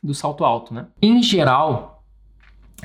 do 0.00 0.14
salto 0.14 0.44
alto, 0.44 0.72
né? 0.72 0.86
Em 1.02 1.20
geral, 1.20 2.04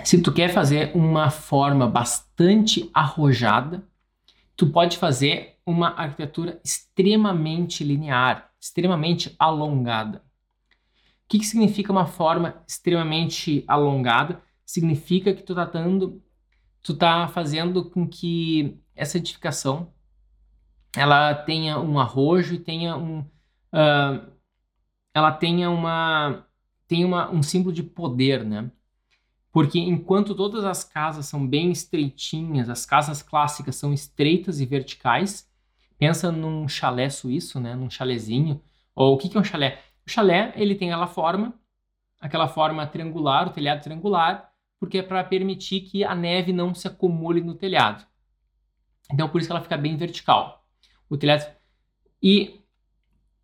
se 0.03 0.19
tu 0.19 0.33
quer 0.33 0.49
fazer 0.49 0.91
uma 0.95 1.29
forma 1.29 1.87
bastante 1.87 2.89
arrojada, 2.91 3.87
tu 4.57 4.67
pode 4.67 4.97
fazer 4.97 5.59
uma 5.63 5.89
arquitetura 5.89 6.59
extremamente 6.63 7.83
linear, 7.83 8.49
extremamente 8.59 9.35
alongada. 9.37 10.23
O 11.31 11.33
que, 11.33 11.39
que 11.39 11.45
significa 11.45 11.93
uma 11.93 12.05
forma 12.05 12.61
extremamente 12.67 13.63
alongada? 13.65 14.43
Significa 14.65 15.33
que 15.33 15.41
tu 15.41 15.55
tá 15.55 15.63
dando, 15.63 16.21
tu 16.83 16.93
tá 16.93 17.25
fazendo 17.29 17.89
com 17.89 18.05
que 18.05 18.77
essa 18.93 19.17
edificação 19.17 19.93
ela 20.93 21.33
tenha 21.33 21.79
um 21.79 21.97
arrojo 21.97 22.55
e 22.55 22.59
tenha 22.59 22.97
um 22.97 23.19
uh, 23.19 24.29
ela 25.13 25.31
tenha 25.31 25.69
uma 25.69 26.45
tem 26.85 27.05
uma, 27.05 27.31
um 27.31 27.41
símbolo 27.41 27.73
de 27.73 27.83
poder, 27.83 28.43
né? 28.43 28.69
Porque 29.53 29.79
enquanto 29.79 30.35
todas 30.35 30.65
as 30.65 30.83
casas 30.83 31.27
são 31.27 31.47
bem 31.47 31.71
estreitinhas, 31.71 32.69
as 32.69 32.85
casas 32.85 33.23
clássicas 33.23 33.77
são 33.77 33.93
estreitas 33.93 34.59
e 34.59 34.65
verticais, 34.65 35.50
pensa 35.97 36.29
num 36.29 36.67
chalé 36.67 37.09
suíço, 37.09 37.57
né? 37.57 37.73
Num 37.73 37.89
chalezinho. 37.89 38.61
Ou 38.93 39.15
o 39.15 39.17
que, 39.17 39.29
que 39.29 39.38
é 39.38 39.39
um 39.39 39.45
chalé? 39.45 39.81
O 40.05 40.10
chalé 40.10 40.53
ele 40.55 40.75
tem 40.75 40.91
aquela 40.91 41.08
forma, 41.08 41.53
aquela 42.20 42.48
forma 42.48 42.86
triangular, 42.88 43.48
o 43.48 43.51
telhado 43.51 43.81
triangular, 43.81 44.51
porque 44.79 45.00
é 45.00 45.03
para 45.03 45.24
permitir 45.24 45.81
que 45.81 46.03
a 46.03 46.15
neve 46.15 46.51
não 46.51 46.74
se 46.74 46.88
acumule 46.88 47.41
no 47.41 47.55
telhado. 47.55 48.05
Então 49.12 49.29
por 49.29 49.39
isso 49.39 49.48
que 49.48 49.53
ela 49.53 49.62
fica 49.62 49.77
bem 49.77 49.96
vertical. 49.96 50.65
O 51.10 51.17
telhado 51.17 51.46
e 52.22 52.60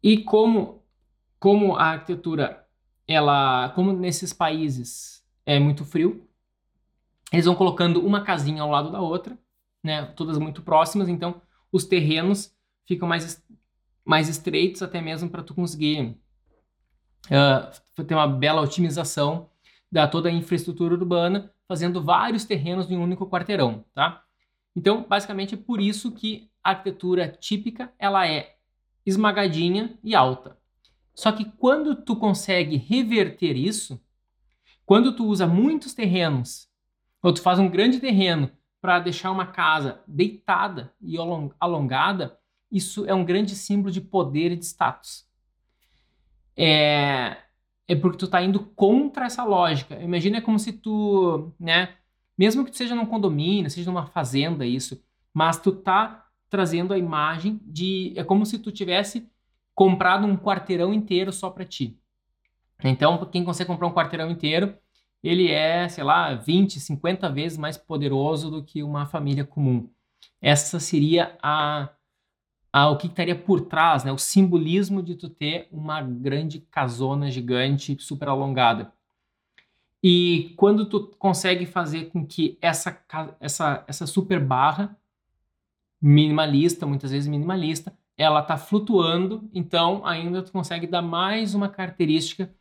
e 0.01 0.23
como 0.23 0.77
como 1.39 1.75
a 1.75 1.91
arquitetura, 1.91 2.65
ela, 3.07 3.69
como 3.69 3.93
nesses 3.93 4.33
países 4.33 5.23
é 5.45 5.59
muito 5.59 5.85
frio, 5.85 6.27
eles 7.31 7.45
vão 7.45 7.55
colocando 7.55 8.05
uma 8.05 8.23
casinha 8.23 8.61
ao 8.61 8.69
lado 8.69 8.91
da 8.91 8.99
outra, 8.99 9.37
né, 9.83 10.05
todas 10.15 10.37
muito 10.37 10.61
próximas, 10.61 11.07
então 11.07 11.41
os 11.71 11.85
terrenos 11.85 12.55
ficam 12.85 13.07
mais, 13.07 13.43
mais 14.03 14.27
estreitos 14.27 14.81
até 14.81 15.01
mesmo 15.01 15.29
para 15.29 15.43
tu 15.43 15.53
conseguir 15.53 16.17
uh, 17.31 18.03
ter 18.03 18.13
uma 18.13 18.27
bela 18.27 18.61
otimização 18.61 19.49
da 19.91 20.07
toda 20.07 20.29
a 20.29 20.31
infraestrutura 20.31 20.93
urbana, 20.93 21.51
fazendo 21.67 22.03
vários 22.03 22.45
terrenos 22.45 22.89
em 22.89 22.97
um 22.97 23.03
único 23.03 23.29
quarteirão, 23.29 23.85
tá? 23.93 24.23
Então, 24.75 25.05
basicamente 25.07 25.55
é 25.55 25.57
por 25.57 25.81
isso 25.81 26.11
que 26.11 26.49
a 26.63 26.71
arquitetura 26.71 27.27
típica 27.27 27.91
ela 27.97 28.27
é 28.27 28.55
esmagadinha 29.05 29.97
e 30.03 30.13
alta. 30.13 30.57
Só 31.15 31.31
que 31.31 31.45
quando 31.45 31.95
tu 31.95 32.15
consegue 32.15 32.77
reverter 32.77 33.55
isso, 33.55 33.99
quando 34.85 35.15
tu 35.15 35.25
usa 35.25 35.47
muitos 35.47 35.93
terrenos, 35.93 36.69
ou 37.23 37.33
tu 37.33 37.41
faz 37.41 37.59
um 37.59 37.69
grande 37.69 37.99
terreno 37.99 38.51
para 38.79 38.99
deixar 38.99 39.31
uma 39.31 39.47
casa 39.47 40.01
deitada 40.07 40.93
e 41.01 41.17
alongada, 41.59 42.37
isso 42.71 43.05
é 43.05 43.13
um 43.13 43.25
grande 43.25 43.55
símbolo 43.55 43.91
de 43.91 43.99
poder 43.99 44.51
e 44.51 44.55
de 44.55 44.65
status. 44.65 45.26
É, 46.57 47.37
é 47.87 47.95
porque 47.95 48.17
tu 48.17 48.25
está 48.25 48.41
indo 48.41 48.59
contra 48.75 49.25
essa 49.25 49.43
lógica. 49.43 49.95
Imagina 50.01 50.41
como 50.41 50.57
se 50.59 50.73
tu, 50.73 51.53
né, 51.59 51.95
mesmo 52.37 52.65
que 52.65 52.71
tu 52.71 52.77
seja 52.77 52.95
num 52.95 53.05
condomínio, 53.05 53.69
seja 53.69 53.89
numa 53.89 54.07
fazenda 54.07 54.65
isso, 54.65 55.01
mas 55.33 55.59
tu 55.59 55.71
tá 55.71 56.25
trazendo 56.49 56.93
a 56.93 56.97
imagem 56.97 57.59
de 57.63 58.13
é 58.15 58.23
como 58.23 58.45
se 58.45 58.59
tu 58.59 58.71
tivesse 58.71 59.29
comprado 59.75 60.25
um 60.25 60.37
quarteirão 60.37 60.93
inteiro 60.93 61.31
só 61.31 61.49
para 61.49 61.65
ti. 61.65 61.99
Então, 62.83 63.23
quem 63.25 63.43
consegue 63.43 63.67
comprar 63.67 63.87
um 63.87 63.93
quarteirão 63.93 64.29
inteiro, 64.29 64.75
ele 65.23 65.51
é, 65.51 65.89
sei 65.89 66.03
lá, 66.03 66.33
20, 66.35 66.79
50 66.79 67.29
vezes 67.29 67.57
mais 67.57 67.77
poderoso 67.77 68.49
do 68.51 68.63
que 68.63 68.83
uma 68.83 69.05
família 69.05 69.43
comum. 69.45 69.89
Essa 70.41 70.79
seria 70.79 71.37
a, 71.41 71.89
a 72.77 72.89
o 72.91 72.97
que 72.97 73.07
estaria 73.07 73.35
por 73.35 73.61
trás, 73.61 74.03
né? 74.03 74.11
O 74.11 74.19
simbolismo 74.19 75.01
de 75.01 75.15
tu 75.15 75.27
ter 75.27 75.67
uma 75.71 75.99
grande 75.99 76.59
casona 76.59 77.31
gigante, 77.31 77.97
super 77.99 78.29
alongada. 78.29 78.93
E 80.03 80.53
quando 80.55 80.85
tu 80.85 81.07
consegue 81.17 81.65
fazer 81.65 82.05
com 82.11 82.23
que 82.23 82.55
essa, 82.61 82.95
essa, 83.39 83.83
essa 83.87 84.05
super 84.05 84.39
barra 84.39 84.95
minimalista, 85.99 86.85
muitas 86.85 87.09
vezes 87.09 87.27
minimalista, 87.27 87.97
ela 88.15 88.41
está 88.41 88.57
flutuando, 88.57 89.49
então 89.51 90.05
ainda 90.05 90.43
tu 90.43 90.51
consegue 90.51 90.85
dar 90.85 91.01
mais 91.01 91.55
uma 91.55 91.69
característica 91.69 92.53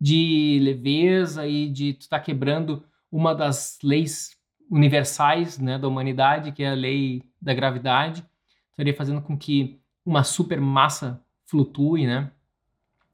de 0.00 0.60
leveza 0.62 1.48
e 1.48 1.68
de 1.68 1.94
tu 1.94 2.02
estar 2.02 2.18
tá 2.18 2.24
quebrando 2.24 2.84
uma 3.10 3.34
das 3.34 3.78
leis 3.82 4.36
universais 4.70 5.58
né, 5.58 5.78
da 5.78 5.88
humanidade, 5.88 6.52
que 6.52 6.62
é 6.62 6.70
a 6.70 6.74
lei 6.74 7.24
da 7.42 7.52
gravidade. 7.52 8.24
Estaria 8.74 8.94
fazendo 8.94 9.22
com 9.22 9.38
que 9.38 9.80
uma 10.04 10.24
super 10.24 10.60
massa 10.60 11.22
flutue, 11.46 12.06
né? 12.06 12.30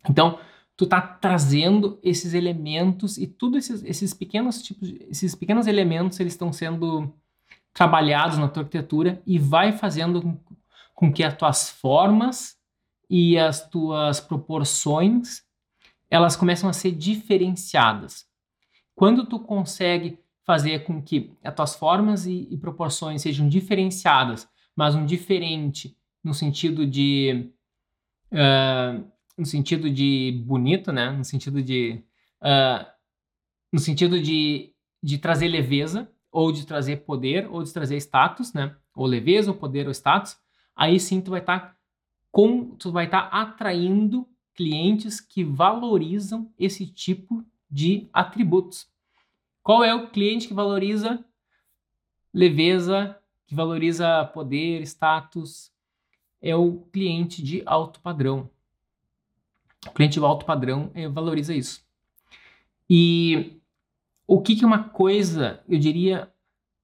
Então, 0.08 0.38
tu 0.76 0.86
tá 0.86 1.00
trazendo 1.00 1.98
esses 2.02 2.32
elementos 2.32 3.18
e 3.18 3.26
tudo 3.26 3.58
esses, 3.58 3.84
esses 3.84 4.14
pequenos 4.14 4.62
tipos, 4.62 4.90
esses 5.10 5.34
pequenos 5.34 5.66
elementos, 5.66 6.18
eles 6.18 6.32
estão 6.32 6.50
sendo 6.52 7.12
trabalhados 7.74 8.38
na 8.38 8.48
tua 8.48 8.62
arquitetura 8.62 9.22
e 9.26 9.38
vai 9.38 9.72
fazendo 9.72 10.22
com, 10.22 10.38
com 10.94 11.12
que 11.12 11.22
as 11.22 11.36
tuas 11.36 11.68
formas 11.68 12.56
e 13.08 13.38
as 13.38 13.68
tuas 13.68 14.20
proporções 14.20 15.44
elas 16.10 16.34
começam 16.34 16.68
a 16.68 16.72
ser 16.72 16.92
diferenciadas. 16.92 18.26
Quando 18.94 19.24
tu 19.26 19.38
consegue 19.38 20.18
fazer 20.44 20.84
com 20.84 21.00
que 21.00 21.32
as 21.44 21.54
tuas 21.54 21.76
formas 21.76 22.26
e, 22.26 22.48
e 22.50 22.56
proporções 22.56 23.22
sejam 23.22 23.48
diferenciadas, 23.48 24.48
mas 24.80 24.94
um 24.94 25.04
diferente 25.04 25.94
no 26.24 26.32
sentido 26.32 26.86
de 26.86 27.50
uh, 28.32 29.06
no 29.36 29.44
sentido 29.44 29.90
de 29.90 30.42
bonito, 30.46 30.90
né? 30.90 31.10
No 31.10 31.22
sentido 31.22 31.62
de 31.62 32.02
uh, 32.40 32.86
no 33.70 33.78
sentido 33.78 34.18
de, 34.18 34.72
de 35.02 35.18
trazer 35.18 35.48
leveza 35.48 36.10
ou 36.32 36.50
de 36.50 36.64
trazer 36.64 37.04
poder 37.04 37.46
ou 37.50 37.62
de 37.62 37.70
trazer 37.74 37.98
status, 37.98 38.54
né? 38.54 38.74
Ou 38.94 39.04
leveza, 39.04 39.50
ou 39.50 39.56
poder 39.58 39.86
ou 39.86 39.92
status. 39.92 40.38
Aí 40.74 40.98
sim 40.98 41.20
tu 41.20 41.32
vai 41.32 41.40
estar 41.40 41.60
tá 41.60 41.76
com 42.32 42.74
tu 42.76 42.90
vai 42.90 43.04
estar 43.04 43.28
tá 43.28 43.38
atraindo 43.38 44.26
clientes 44.54 45.20
que 45.20 45.44
valorizam 45.44 46.50
esse 46.58 46.86
tipo 46.86 47.44
de 47.70 48.08
atributos. 48.14 48.88
Qual 49.62 49.84
é 49.84 49.94
o 49.94 50.08
cliente 50.08 50.48
que 50.48 50.54
valoriza 50.54 51.22
leveza, 52.32 53.19
que 53.50 53.54
valoriza 53.56 54.24
poder, 54.26 54.80
status? 54.82 55.72
É 56.40 56.54
o 56.54 56.82
cliente 56.92 57.42
de 57.42 57.64
alto 57.66 57.98
padrão. 57.98 58.48
O 59.84 59.90
cliente 59.90 60.20
de 60.20 60.24
alto 60.24 60.46
padrão 60.46 60.92
é, 60.94 61.08
valoriza 61.08 61.52
isso. 61.52 61.84
E 62.88 63.60
o 64.24 64.40
que, 64.40 64.54
que 64.54 64.64
uma 64.64 64.84
coisa, 64.84 65.60
eu 65.68 65.80
diria, 65.80 66.32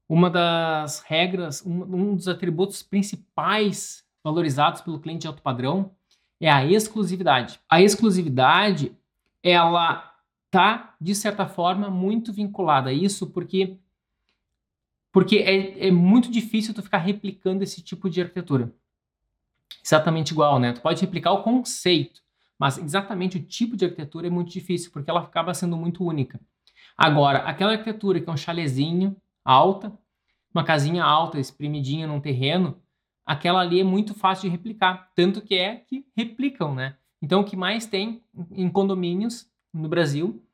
uma 0.09 0.29
das 0.29 1.03
regras, 1.03 1.65
um, 1.65 1.85
um 1.85 2.17
dos 2.17 2.27
atributos 2.27 2.83
principais 2.83 4.05
valorizados 4.25 4.81
pelo 4.81 4.99
cliente 4.99 5.21
de 5.21 5.29
alto 5.29 5.43
padrão 5.43 5.93
é 6.41 6.51
a 6.51 6.67
exclusividade. 6.67 7.61
A 7.71 7.81
exclusividade, 7.81 8.93
ela 9.41 10.17
tá 10.51 10.97
de 11.01 11.15
certa 11.15 11.47
forma 11.47 11.89
muito 11.89 12.33
vinculada 12.33 12.91
a 12.91 12.93
isso, 12.93 13.29
porque 13.29 13.79
porque 15.17 15.39
é, 15.39 15.87
é 15.87 15.91
muito 15.91 16.31
difícil 16.31 16.75
tu 16.75 16.83
ficar 16.83 16.99
replicando 16.99 17.65
esse 17.65 17.81
tipo 17.81 18.11
de 18.11 18.21
arquitetura. 18.21 18.71
Exatamente 19.83 20.33
igual, 20.33 20.59
né? 20.59 20.75
Tu 20.75 20.83
pode 20.83 21.01
replicar 21.01 21.33
o 21.33 21.43
conceito, 21.43 22.21
mas 22.59 22.77
exatamente 22.77 23.39
o 23.39 23.43
tipo 23.43 23.79
de 23.79 23.87
arquitetura 23.87 24.27
é 24.27 24.31
muito 24.31 24.53
difícil, 24.53 24.91
porque 24.93 25.09
ela 25.09 25.21
acaba 25.21 25.55
sendo 25.55 25.75
muito 25.75 26.05
única. 26.05 26.39
Agora, 26.99 27.39
aquela 27.39 27.73
arquitetura 27.73 28.21
que 28.21 28.29
é 28.29 28.33
um 28.35 28.37
chalezinho 28.37 29.17
alta, 29.43 29.91
uma 30.53 30.63
casinha 30.63 31.03
alta, 31.03 31.41
espremidinha 31.41 32.07
num 32.07 32.21
terreno, 32.21 32.79
aquela 33.25 33.61
ali 33.61 33.81
é 33.81 33.85
muito 33.85 34.13
fácil 34.13 34.51
de 34.51 34.55
replicar, 34.55 35.11
tanto 35.17 35.41
que 35.41 35.55
é 35.55 35.77
que 35.77 36.05
replicam, 36.15 36.75
né? 36.75 36.95
Então, 37.23 37.41
o 37.41 37.45
que 37.45 37.57
mais 37.57 37.87
tem 37.87 38.23
em 38.51 38.69
condomínios 38.69 39.51
no 39.73 39.89
Brasil, 39.89 40.45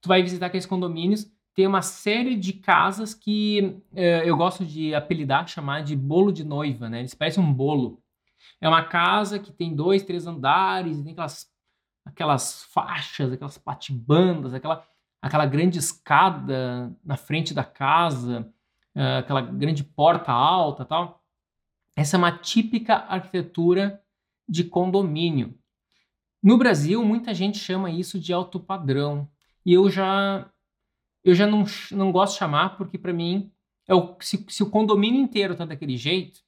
tu 0.00 0.06
vai 0.06 0.22
visitar 0.22 0.46
aqueles 0.46 0.66
condomínios, 0.66 1.33
tem 1.54 1.66
uma 1.66 1.82
série 1.82 2.34
de 2.34 2.52
casas 2.52 3.14
que 3.14 3.80
eh, 3.94 4.28
eu 4.28 4.36
gosto 4.36 4.64
de 4.64 4.92
apelidar, 4.94 5.46
chamar 5.46 5.84
de 5.84 5.94
bolo 5.94 6.32
de 6.32 6.42
noiva, 6.42 6.88
né? 6.88 6.98
Eles 6.98 7.14
parecem 7.14 7.42
um 7.42 7.52
bolo. 7.52 8.02
É 8.60 8.68
uma 8.68 8.84
casa 8.84 9.38
que 9.38 9.52
tem 9.52 9.74
dois, 9.74 10.02
três 10.02 10.26
andares, 10.26 11.00
tem 11.02 11.12
aquelas, 11.12 11.48
aquelas 12.04 12.64
faixas, 12.64 13.32
aquelas 13.32 13.56
patibandas, 13.56 14.52
aquela, 14.52 14.84
aquela 15.22 15.46
grande 15.46 15.78
escada 15.78 16.94
na 17.04 17.16
frente 17.16 17.54
da 17.54 17.64
casa, 17.64 18.52
uh, 18.96 19.18
aquela 19.20 19.40
grande 19.40 19.84
porta 19.84 20.32
alta 20.32 20.84
tal. 20.84 21.22
Essa 21.96 22.16
é 22.16 22.18
uma 22.18 22.32
típica 22.32 22.96
arquitetura 23.08 24.02
de 24.48 24.64
condomínio. 24.64 25.56
No 26.42 26.58
Brasil, 26.58 27.04
muita 27.04 27.32
gente 27.32 27.58
chama 27.58 27.90
isso 27.90 28.18
de 28.18 28.32
alto 28.32 28.58
padrão. 28.58 29.28
E 29.64 29.72
eu 29.72 29.88
já 29.88 30.50
eu 31.24 31.34
já 31.34 31.46
não, 31.46 31.64
não 31.90 32.12
gosto 32.12 32.34
de 32.34 32.38
chamar, 32.38 32.76
porque 32.76 32.98
para 32.98 33.12
mim, 33.12 33.50
é 33.88 33.94
o, 33.94 34.16
se, 34.20 34.44
se 34.48 34.62
o 34.62 34.70
condomínio 34.70 35.20
inteiro 35.20 35.54
está 35.54 35.64
daquele 35.64 35.96
jeito, 35.96 36.40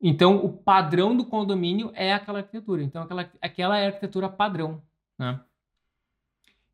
então 0.00 0.44
o 0.44 0.52
padrão 0.52 1.16
do 1.16 1.24
condomínio 1.24 1.92
é 1.94 2.12
aquela 2.12 2.38
arquitetura. 2.38 2.82
Então 2.82 3.02
aquela, 3.02 3.30
aquela 3.40 3.78
é 3.78 3.84
a 3.84 3.88
arquitetura 3.88 4.28
padrão. 4.28 4.82
Né? 5.18 5.38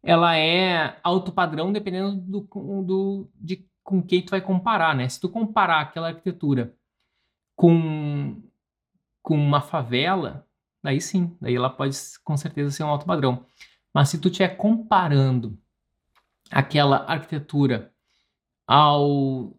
Ela 0.03 0.37
é 0.37 0.99
alto 1.03 1.33
padrão 1.33 1.73
dependendo 1.73 2.15
do, 2.17 2.49
do, 2.83 3.29
de 3.35 3.69
com 3.83 4.03
quem 4.03 4.23
tu 4.23 4.31
vai 4.31 4.41
comparar. 4.41 4.95
Né? 4.95 5.09
Se 5.09 5.21
tu 5.21 5.29
comparar 5.29 5.81
aquela 5.81 6.09
arquitetura 6.09 6.75
com, 7.55 8.41
com 9.23 9.37
uma 9.37 9.61
favela, 9.61 10.47
daí 10.83 11.01
sim, 11.01 11.37
daí 11.41 11.57
ela 11.57 11.69
pode 11.71 11.97
com 12.23 12.37
certeza 12.37 12.71
ser 12.71 12.85
um 12.85 12.89
alto 12.89 13.07
padrão. 13.07 13.45
Mas 13.93 14.09
se 14.09 14.21
tu 14.21 14.29
estiver 14.29 14.57
comparando 14.57 15.59
aquela 16.51 16.99
arquitetura 17.05 17.93
ao, 18.67 19.57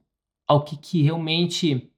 ao 0.47 0.63
que, 0.63 0.77
que 0.77 1.01
realmente 1.01 1.91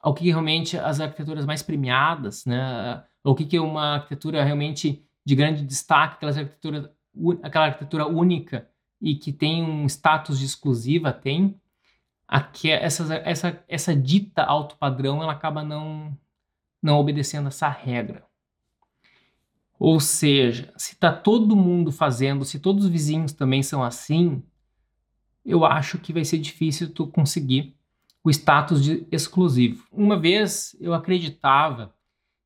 ao 0.00 0.14
que 0.14 0.24
realmente 0.24 0.78
as 0.78 0.98
arquiteturas 0.98 1.44
mais 1.44 1.62
premiadas, 1.62 2.46
né, 2.46 3.04
o 3.22 3.34
que, 3.34 3.44
que 3.44 3.56
é 3.56 3.60
uma 3.60 3.96
arquitetura 3.96 4.42
realmente 4.42 5.04
de 5.24 5.34
grande 5.34 5.62
destaque, 5.62 6.14
aquela 6.14 6.32
arquitetura, 6.32 6.96
aquela 7.42 7.66
arquitetura 7.66 8.06
única 8.06 8.68
e 9.00 9.14
que 9.14 9.32
tem 9.32 9.62
um 9.62 9.84
status 9.86 10.38
de 10.38 10.46
exclusiva, 10.46 11.12
tem, 11.12 11.60
aqui, 12.26 12.70
essa, 12.70 13.14
essa, 13.16 13.64
essa 13.68 13.94
dita 13.94 14.42
alto 14.42 14.76
padrão 14.76 15.22
ela 15.22 15.32
acaba 15.32 15.62
não, 15.62 16.16
não 16.82 16.98
obedecendo 16.98 17.48
essa 17.48 17.68
regra. 17.68 18.24
Ou 19.80 19.98
seja, 19.98 20.70
se 20.76 20.92
está 20.92 21.10
todo 21.10 21.56
mundo 21.56 21.90
fazendo, 21.90 22.44
se 22.44 22.60
todos 22.60 22.84
os 22.84 22.90
vizinhos 22.90 23.32
também 23.32 23.62
são 23.62 23.82
assim, 23.82 24.42
eu 25.42 25.64
acho 25.64 25.96
que 25.96 26.12
vai 26.12 26.22
ser 26.22 26.36
difícil 26.36 26.92
tu 26.92 27.06
conseguir 27.06 27.74
o 28.22 28.28
status 28.28 28.84
de 28.84 29.06
exclusivo. 29.10 29.86
Uma 29.90 30.18
vez 30.18 30.76
eu 30.78 30.92
acreditava 30.92 31.94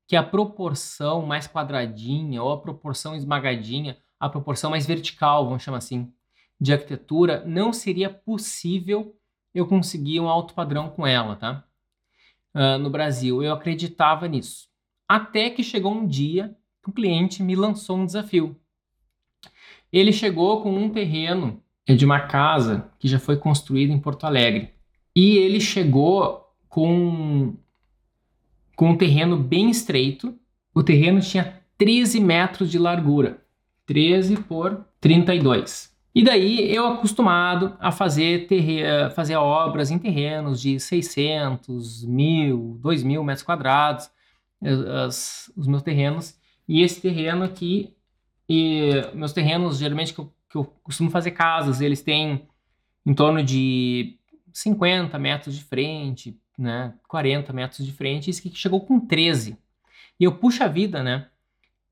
que 0.07 0.15
a 0.15 0.23
proporção 0.23 1.25
mais 1.25 1.45
quadradinha 1.45 2.41
ou 2.41 2.53
a 2.53 2.61
proporção 2.61 3.13
esmagadinha, 3.13 3.97
a 4.17 4.29
proporção 4.29 4.69
mais 4.69 4.85
vertical, 4.85 5.45
vamos 5.45 5.61
chamar 5.61 5.79
assim, 5.79 6.09
de 6.57 6.71
arquitetura, 6.71 7.43
não 7.45 7.73
seria 7.73 8.09
possível 8.09 9.13
eu 9.53 9.67
conseguir 9.67 10.21
um 10.21 10.29
alto 10.29 10.53
padrão 10.53 10.89
com 10.89 11.05
ela, 11.05 11.35
tá? 11.35 11.65
Uh, 12.55 12.77
no 12.77 12.89
Brasil, 12.89 13.43
eu 13.43 13.51
acreditava 13.51 14.25
nisso. 14.25 14.69
Até 15.05 15.49
que 15.49 15.61
chegou 15.61 15.93
um 15.93 16.07
dia 16.07 16.55
o 16.89 16.93
cliente 16.93 17.43
me 17.43 17.55
lançou 17.55 17.97
um 17.97 18.05
desafio. 18.05 18.55
Ele 19.91 20.11
chegou 20.11 20.61
com 20.61 20.73
um 20.73 20.89
terreno 20.89 21.61
de 21.87 22.05
uma 22.05 22.21
casa 22.21 22.89
que 22.99 23.07
já 23.07 23.19
foi 23.19 23.37
construída 23.37 23.93
em 23.93 23.99
Porto 23.99 24.25
Alegre. 24.25 24.71
E 25.15 25.37
ele 25.37 25.61
chegou 25.61 26.51
com, 26.67 27.55
com 28.75 28.89
um 28.89 28.97
terreno 28.97 29.37
bem 29.37 29.69
estreito. 29.69 30.37
O 30.73 30.83
terreno 30.83 31.21
tinha 31.21 31.61
13 31.77 32.19
metros 32.19 32.69
de 32.69 32.79
largura. 32.79 33.41
13 33.85 34.37
por 34.37 34.85
32. 34.99 35.93
E 36.13 36.23
daí 36.23 36.73
eu 36.73 36.87
acostumado 36.87 37.75
a 37.77 37.91
fazer, 37.91 38.47
fazer 39.13 39.35
obras 39.35 39.91
em 39.91 39.99
terrenos 39.99 40.61
de 40.61 40.79
600, 40.79 42.05
1000, 42.05 42.79
2000 42.81 43.23
metros 43.23 43.43
quadrados, 43.43 44.09
as, 45.05 45.51
os 45.57 45.67
meus 45.67 45.83
terrenos. 45.83 46.35
E 46.67 46.81
esse 46.81 47.01
terreno 47.01 47.43
aqui, 47.43 47.95
e 48.49 48.91
meus 49.13 49.33
terrenos, 49.33 49.77
geralmente 49.77 50.13
que 50.13 50.19
eu, 50.19 50.33
que 50.49 50.57
eu 50.57 50.65
costumo 50.83 51.09
fazer 51.09 51.31
casas, 51.31 51.81
eles 51.81 52.01
têm 52.01 52.47
em 53.05 53.13
torno 53.13 53.43
de 53.43 54.17
50 54.53 55.17
metros 55.19 55.55
de 55.55 55.63
frente, 55.63 56.39
né, 56.57 56.93
40 57.07 57.51
metros 57.53 57.85
de 57.85 57.91
frente, 57.91 58.29
esse 58.29 58.47
aqui 58.47 58.57
chegou 58.57 58.81
com 58.81 58.99
13. 58.99 59.57
E 60.19 60.23
eu, 60.23 60.37
puxa 60.37 60.67
vida, 60.69 61.03
né? 61.03 61.27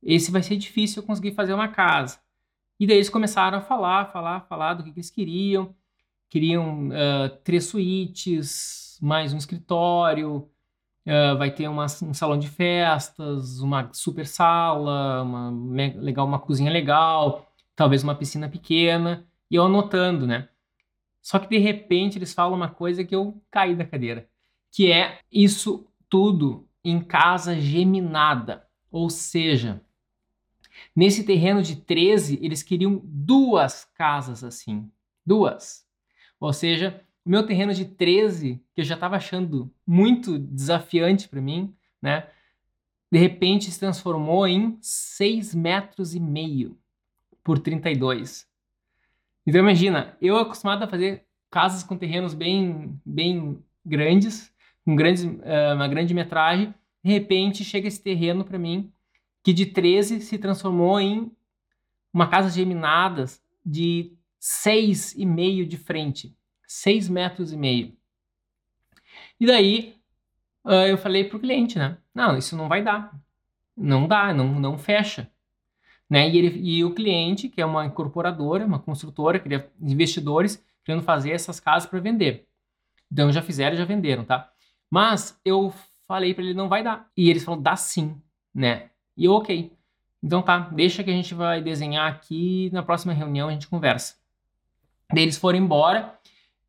Esse 0.02 0.32
vai 0.32 0.42
ser 0.42 0.56
difícil 0.56 1.02
eu 1.02 1.08
conseguir 1.08 1.34
fazer 1.34 1.54
uma 1.54 1.68
casa. 1.68 2.20
E 2.80 2.88
daí 2.88 2.98
eles 2.98 3.10
começaram 3.10 3.58
a 3.58 3.62
falar, 3.62 4.12
falar, 4.12 4.42
falar 4.42 4.74
do 4.74 4.84
que, 4.84 4.92
que 4.92 5.00
eles 5.00 5.10
queriam. 5.10 5.76
Queriam 6.30 6.90
uh, 6.90 7.30
três 7.44 7.66
suítes, 7.66 8.98
mais 9.02 9.34
um 9.34 9.38
escritório, 9.38 10.50
uh, 11.06 11.38
vai 11.38 11.52
ter 11.52 11.68
uma, 11.68 11.86
um 11.86 12.14
salão 12.14 12.38
de 12.38 12.50
festas, 12.50 13.60
uma 13.60 13.90
super 13.94 14.26
sala, 14.26 15.24
uma 15.24 15.52
legal, 16.00 16.26
uma 16.26 16.40
cozinha 16.40 16.72
legal, 16.72 17.52
talvez 17.76 18.04
uma 18.04 18.16
piscina 18.16 18.50
pequena. 18.50 19.26
E 19.50 19.56
eu 19.56 19.66
anotando, 19.66 20.26
né? 20.26 20.50
Só 21.22 21.40
que 21.40 21.48
de 21.48 21.58
repente 21.58 22.18
eles 22.18 22.34
falam 22.34 22.56
uma 22.56 22.70
coisa 22.70 23.04
que 23.04 23.16
eu 23.16 23.42
caí 23.50 23.76
da 23.76 23.86
cadeira, 23.86 24.28
que 24.72 24.92
é 24.92 25.20
isso 25.32 25.88
tudo 26.10 26.68
em 26.84 27.00
casa 27.00 27.60
geminada. 27.60 28.68
Ou 28.92 29.10
seja, 29.10 29.82
nesse 30.96 31.24
terreno 31.24 31.64
de 31.64 31.78
13, 31.78 32.40
eles 32.42 32.62
queriam 32.62 33.02
duas 33.04 33.86
casas 33.96 34.44
assim. 34.44 34.92
Duas. 35.26 35.88
Ou 36.40 36.52
seja, 36.52 37.02
o 37.26 37.30
meu 37.30 37.46
terreno 37.46 37.74
de 37.74 37.86
13, 37.86 38.62
que 38.74 38.82
eu 38.82 38.86
já 38.86 38.96
estava 38.96 39.16
achando 39.16 39.72
muito 39.86 40.38
desafiante 40.38 41.28
para 41.30 41.42
mim, 41.42 41.74
né? 42.02 42.28
De 43.12 43.18
repente 43.18 43.72
se 43.72 43.80
transformou 43.80 44.48
em 44.48 44.78
6 44.82 45.56
metros 45.56 46.16
e 46.16 46.20
meio 46.20 46.78
por 47.44 47.60
32. 47.60 48.48
Então 49.46 49.60
imagina, 49.60 50.18
eu 50.22 50.38
acostumado 50.38 50.84
a 50.84 50.88
fazer 50.88 51.26
casas 51.50 51.84
com 51.84 51.98
terrenos 51.98 52.34
bem, 52.34 53.00
bem 53.06 53.64
grandes, 53.86 54.52
com 54.84 54.96
grandes, 54.96 55.24
uh, 55.24 55.76
uma 55.76 55.88
grande 55.88 56.14
metragem, 56.14 56.74
de 57.04 57.12
repente 57.12 57.64
chega 57.64 57.88
esse 57.88 58.02
terreno 58.02 58.44
para 58.44 58.58
mim 58.58 58.92
que 59.44 59.52
de 59.52 59.66
13 59.66 60.22
se 60.22 60.38
transformou 60.38 61.00
em 61.00 61.30
uma 62.14 62.28
casa 62.28 62.50
geminada 62.50 63.26
de 63.66 64.14
6,5 64.42 65.66
de 65.66 65.78
frente. 65.78 66.36
6 66.74 67.08
metros 67.08 67.54
e 67.54 67.58
meio. 67.58 67.96
E 69.40 69.46
daí 69.46 69.96
uh, 70.66 70.88
eu 70.88 70.98
falei 70.98 71.24
pro 71.24 71.40
cliente, 71.40 71.78
né? 71.78 71.98
Não, 72.16 72.36
isso 72.36 72.58
não 72.58 72.68
vai 72.68 72.84
dar. 72.84 73.14
Não 73.78 74.08
dá, 74.08 74.34
não, 74.34 74.60
não 74.60 74.76
fecha. 74.78 75.30
Né? 76.10 76.28
E, 76.30 76.38
ele, 76.38 76.60
e 76.60 76.84
o 76.84 76.94
cliente, 76.94 77.48
que 77.48 77.62
é 77.62 77.66
uma 77.66 77.86
incorporadora, 77.86 78.66
uma 78.66 78.80
construtora, 78.80 79.40
queria 79.40 79.72
investidores, 79.80 80.66
querendo 80.84 81.04
fazer 81.04 81.32
essas 81.32 81.60
casas 81.60 81.88
para 81.88 82.00
vender. 82.00 82.48
Então 83.12 83.32
já 83.32 83.44
fizeram, 83.44 83.78
já 83.78 83.86
venderam, 83.86 84.26
tá? 84.26 84.52
Mas 84.90 85.40
eu 85.46 85.72
falei 86.08 86.34
para 86.34 86.44
ele 86.44 86.56
não 86.56 86.68
vai 86.70 86.84
dar. 86.84 87.08
E 87.16 87.30
eles 87.30 87.44
falaram, 87.44 87.62
dá 87.62 87.76
sim, 87.76 88.20
né? 88.54 88.90
E 89.16 89.26
eu, 89.26 89.34
ok. 89.34 89.72
Então 90.24 90.42
tá, 90.42 90.58
deixa 90.58 91.04
que 91.04 91.12
a 91.12 91.14
gente 91.14 91.36
vai 91.36 91.62
desenhar 91.62 92.12
aqui, 92.12 92.72
na 92.74 92.82
próxima 92.82 93.14
reunião 93.14 93.48
a 93.50 93.52
gente 93.52 93.68
conversa. 93.68 94.16
Daí 95.14 95.22
eles 95.22 95.38
foram 95.38 95.60
embora 95.60 96.20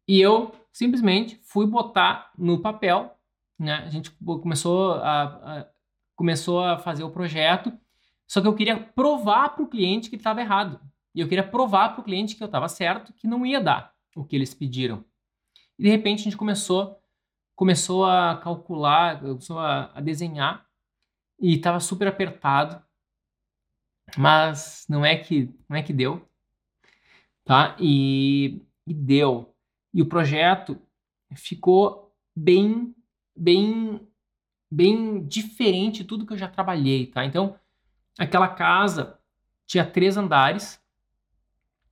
e 0.07 0.21
eu 0.21 0.55
simplesmente 0.73 1.37
fui 1.45 1.67
botar 1.67 2.33
no 2.37 2.61
papel, 2.61 3.17
né? 3.59 3.75
A 3.87 3.90
gente 3.90 4.11
começou 4.11 4.95
a, 4.95 5.23
a 5.23 5.67
começou 6.17 6.62
a 6.62 6.79
fazer 6.79 7.03
o 7.03 7.11
projeto, 7.11 7.73
só 8.27 8.40
que 8.40 8.47
eu 8.47 8.55
queria 8.55 8.79
provar 8.79 9.51
para 9.51 9.64
o 9.64 9.69
cliente 9.69 10.09
que 10.09 10.17
estava 10.17 10.40
errado. 10.40 10.81
E 11.14 11.21
eu 11.21 11.29
queria 11.29 11.47
provar 11.47 11.90
para 11.90 12.01
o 12.01 12.05
cliente 12.05 12.37
que 12.37 12.43
eu 12.43 12.47
estava 12.47 12.69
certo, 12.69 13.12
que 13.12 13.27
não 13.27 13.45
ia 13.45 13.61
dar 13.61 13.93
o 14.17 14.25
que 14.25 14.37
eles 14.37 14.55
pediram. 14.55 15.05
E 15.79 15.83
de 15.83 15.88
repente 15.88 16.21
a 16.21 16.25
gente 16.25 16.37
começou 16.37 17.01
começou 17.55 18.05
a 18.05 18.37
calcular, 18.43 19.21
começou 19.21 19.59
a, 19.59 19.93
a 19.95 20.01
desenhar 20.01 20.67
e 21.40 21.55
estava 21.55 21.79
super 21.81 22.09
apertado, 22.09 22.83
mas 24.17 24.85
não 24.88 25.05
é 25.05 25.17
que 25.17 25.55
não 25.69 25.77
é 25.77 25.83
que 25.83 25.93
deu, 25.93 26.29
tá? 27.45 27.77
E, 27.79 28.62
e 28.87 28.95
deu. 28.95 29.54
E 29.94 30.02
o 30.02 30.07
projeto 30.07 30.76
ficou 31.37 32.12
bem, 32.35 32.92
bem, 33.35 34.00
bem 34.68 35.24
diferente 35.24 35.98
de 35.98 36.04
tudo 36.04 36.26
que 36.26 36.33
eu 36.33 36.38
já 36.38 36.48
trabalhei, 36.48 37.07
tá? 37.07 37.24
Então, 37.24 37.54
aquela 38.18 38.48
casa 38.48 39.16
tinha 39.64 39.87
três 39.87 40.16
andares 40.16 40.83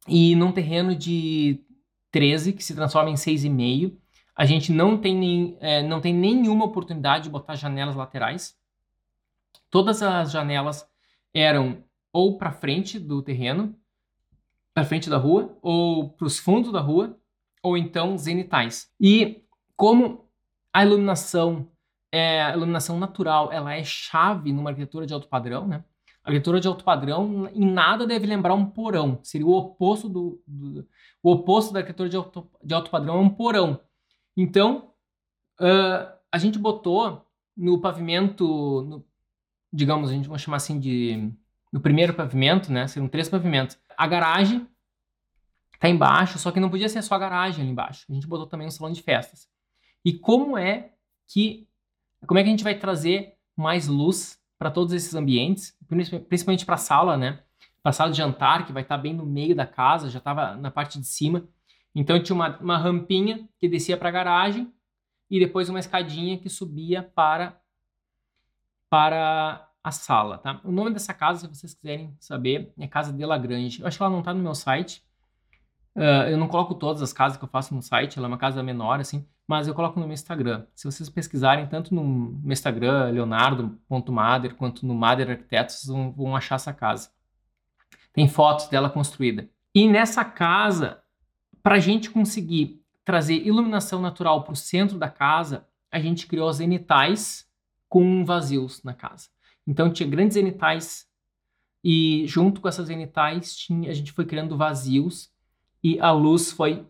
e 0.09 0.35
num 0.35 0.51
terreno 0.51 0.97
de 0.97 1.65
13, 2.11 2.53
que 2.53 2.65
se 2.65 2.75
transforma 2.75 3.11
em 3.11 3.15
6,5, 3.15 3.97
a 4.35 4.45
gente 4.45 4.73
não 4.73 4.99
tem, 4.99 5.17
nem, 5.17 5.57
é, 5.61 5.83
não 5.83 6.01
tem 6.01 6.13
nenhuma 6.13 6.65
oportunidade 6.65 7.25
de 7.25 7.31
botar 7.31 7.55
janelas 7.55 7.95
laterais. 7.95 8.59
Todas 9.71 10.03
as 10.03 10.33
janelas 10.33 10.89
eram 11.33 11.85
ou 12.13 12.37
para 12.37 12.53
frente 12.53 12.99
do 12.99 13.23
terreno, 13.23 13.79
para 14.75 14.85
frente 14.85 15.09
da 15.09 15.19
rua, 15.19 15.57
ou 15.63 16.11
para 16.11 16.27
os 16.27 16.39
fundos 16.39 16.73
da 16.73 16.81
rua, 16.81 17.19
ou 17.63 17.77
então 17.77 18.19
zenitais. 18.19 18.91
E 19.01 19.45
como 19.77 20.29
a 20.73 20.85
iluminação 20.85 21.69
é 22.11 22.43
a 22.43 22.55
iluminação 22.55 22.99
natural, 22.99 23.51
ela 23.53 23.75
é 23.75 23.83
chave 23.83 24.53
numa 24.53 24.71
arquitetura 24.71 25.07
de 25.07 25.15
alto 25.15 25.29
padrão, 25.29 25.67
né? 25.67 25.85
A 26.23 26.29
arquitetura 26.29 26.61
de 26.61 26.69
alto 26.69 26.85
padrão 26.85 27.49
em 27.53 27.65
nada 27.65 28.07
deve 28.07 28.27
lembrar 28.27 28.55
um 28.55 28.67
porão. 28.67 29.19
Seria 29.23 29.47
o 29.47 29.57
oposto 29.57 30.09
do, 30.09 30.43
do 30.47 30.87
o 31.23 31.33
oposto 31.33 31.73
da 31.73 31.81
arquitetura 31.81 32.09
de 32.09 32.17
alto, 32.17 32.51
de 32.63 32.75
alto 32.75 32.91
padrão 32.91 33.17
é 33.17 33.21
um 33.21 33.31
porão. 33.31 33.81
Então 34.37 34.93
uh, 35.61 36.13
a 36.31 36.39
gente 36.39 36.59
botou 36.59 37.27
no 37.57 37.81
pavimento, 37.81 38.45
no, 38.83 39.05
digamos, 39.73 40.11
a 40.11 40.13
gente 40.13 40.29
vai 40.29 40.39
chamar 40.39 40.59
assim 40.59 40.79
de 40.79 41.33
no 41.73 41.81
primeiro 41.81 42.13
pavimento, 42.15 42.71
né? 42.71 42.87
Seriam 42.87 43.09
três 43.09 43.29
pavimentos. 43.29 43.79
A 43.97 44.07
garagem 44.07 44.67
tá 45.83 45.89
embaixo, 45.89 46.39
só 46.39 46.53
que 46.53 46.61
não 46.61 46.71
podia 46.71 46.89
ser 46.89 47.03
só 47.03 47.17
a 47.17 47.19
garagem 47.19 47.63
ali 47.63 47.71
embaixo. 47.73 48.07
A 48.09 48.15
gente 48.15 48.27
botou 48.27 48.47
também 48.47 48.67
um 48.67 48.71
salão 48.71 48.93
de 48.93 49.03
festas. 49.03 49.49
E 50.05 50.13
como 50.13 50.57
é 50.57 50.93
que 51.27 51.67
como 52.25 52.39
é 52.39 52.43
que 52.43 52.49
a 52.49 52.53
gente 52.53 52.63
vai 52.63 52.79
trazer 52.79 53.35
mais 53.57 53.89
luz 53.89 54.41
para 54.57 54.71
todos 54.71 54.93
esses 54.93 55.13
ambientes, 55.13 55.77
principalmente 56.29 56.65
para 56.65 56.77
a 56.77 56.79
sala, 56.79 57.17
né? 57.17 57.41
Para 57.83 57.91
a 57.91 57.93
sala 57.93 58.13
de 58.13 58.17
jantar, 58.17 58.65
que 58.65 58.73
vai 58.73 58.83
estar 58.85 58.97
tá 58.97 59.03
bem 59.03 59.13
no 59.13 59.27
meio 59.27 59.57
da 59.57 59.67
casa, 59.67 60.09
já 60.09 60.19
estava 60.19 60.55
na 60.55 60.71
parte 60.71 61.01
de 61.01 61.07
cima. 61.07 61.49
Então 61.93 62.23
tinha 62.23 62.37
uma, 62.37 62.57
uma 62.59 62.79
rampinha 62.79 63.49
que 63.59 63.69
descia 63.69 63.97
para 63.97 64.09
a 64.09 64.13
garagem 64.13 64.73
e 65.29 65.41
depois 65.41 65.69
uma 65.69 65.81
escadinha 65.81 66.39
que 66.39 66.49
subia 66.49 67.03
para 67.03 67.61
para 68.89 69.69
a 69.83 69.91
sala, 69.91 70.39
tá? 70.39 70.61
O 70.63 70.71
nome 70.71 70.93
dessa 70.93 71.13
casa, 71.13 71.41
se 71.41 71.49
vocês 71.49 71.75
quiserem 71.75 72.15
saber, 72.21 72.73
é 72.79 72.87
Casa 72.87 73.13
de 73.13 73.27
Lagrange. 73.27 73.81
Eu 73.81 73.89
acho 73.89 73.97
que 73.97 74.03
ela 74.03 74.13
não 74.13 74.21
está 74.21 74.33
no 74.33 74.43
meu 74.43 74.55
site, 74.55 75.03
Uh, 75.95 76.31
eu 76.31 76.39
não 76.39 76.49
coloco 76.49 76.75
todas 76.75 77.03
as 77.03 77.13
casas 77.13 77.37
que 77.37 77.45
eu 77.45 77.49
faço 77.49 77.75
no 77.75 77.83
site, 77.83 78.19
ela 78.19 78.27
é 78.27 78.29
uma 78.29 78.39
casa 78.39 78.63
menor, 78.63 78.99
assim, 78.99 79.27
mas 79.47 79.69
eu 79.69 79.75
coloco 79.75 80.01
no 80.01 80.07
meu 80.07 80.15
Instagram. 80.15 80.65
Se 80.75 80.85
vocês 80.85 81.09
pesquisarem 81.09 81.67
tanto 81.67 81.95
no 81.95 82.03
meu 82.03 82.53
Instagram, 82.53 83.11
leonardo.mader, 83.11 84.55
quanto 84.55 84.87
no 84.87 84.95
Mader 84.95 85.31
Arquitetos, 85.31 85.85
vão, 85.87 86.13
vão 86.13 86.37
achar 86.37 86.55
essa 86.55 86.73
casa. 86.73 87.11
Tem 88.13 88.29
fotos 88.29 88.69
dela 88.69 88.89
construída. 88.89 89.49
E 89.75 89.89
nessa 89.89 90.25
casa, 90.25 91.03
para 91.63 91.77
a 91.77 91.81
gente 91.81 92.11
conseguir 92.11 92.83
trazer 93.05 93.47
iluminação 93.47 94.01
natural 94.01 94.45
para 94.45 94.53
o 94.53 94.57
centro 94.57 94.99
da 94.99 95.09
casa, 95.09 95.67
a 95.91 95.99
gente 95.99 96.27
criou 96.27 96.53
zenitais 96.53 97.47
com 97.89 98.25
vazios 98.25 98.83
na 98.83 98.95
casa. 98.95 99.29
Então 99.67 99.93
tinha 99.93 100.09
grandes 100.09 100.35
zenitais 100.35 101.07
e 101.85 102.25
junto 102.27 102.61
com 102.61 102.69
essas 102.69 102.87
zenitais 102.87 103.57
tinha, 103.57 103.91
a 103.91 103.95
gente 103.95 104.13
foi 104.13 104.25
criando 104.25 104.57
vazios 104.57 105.32
e 105.83 105.99
a 106.01 106.11
luz 106.11 106.53
foi 106.53 106.87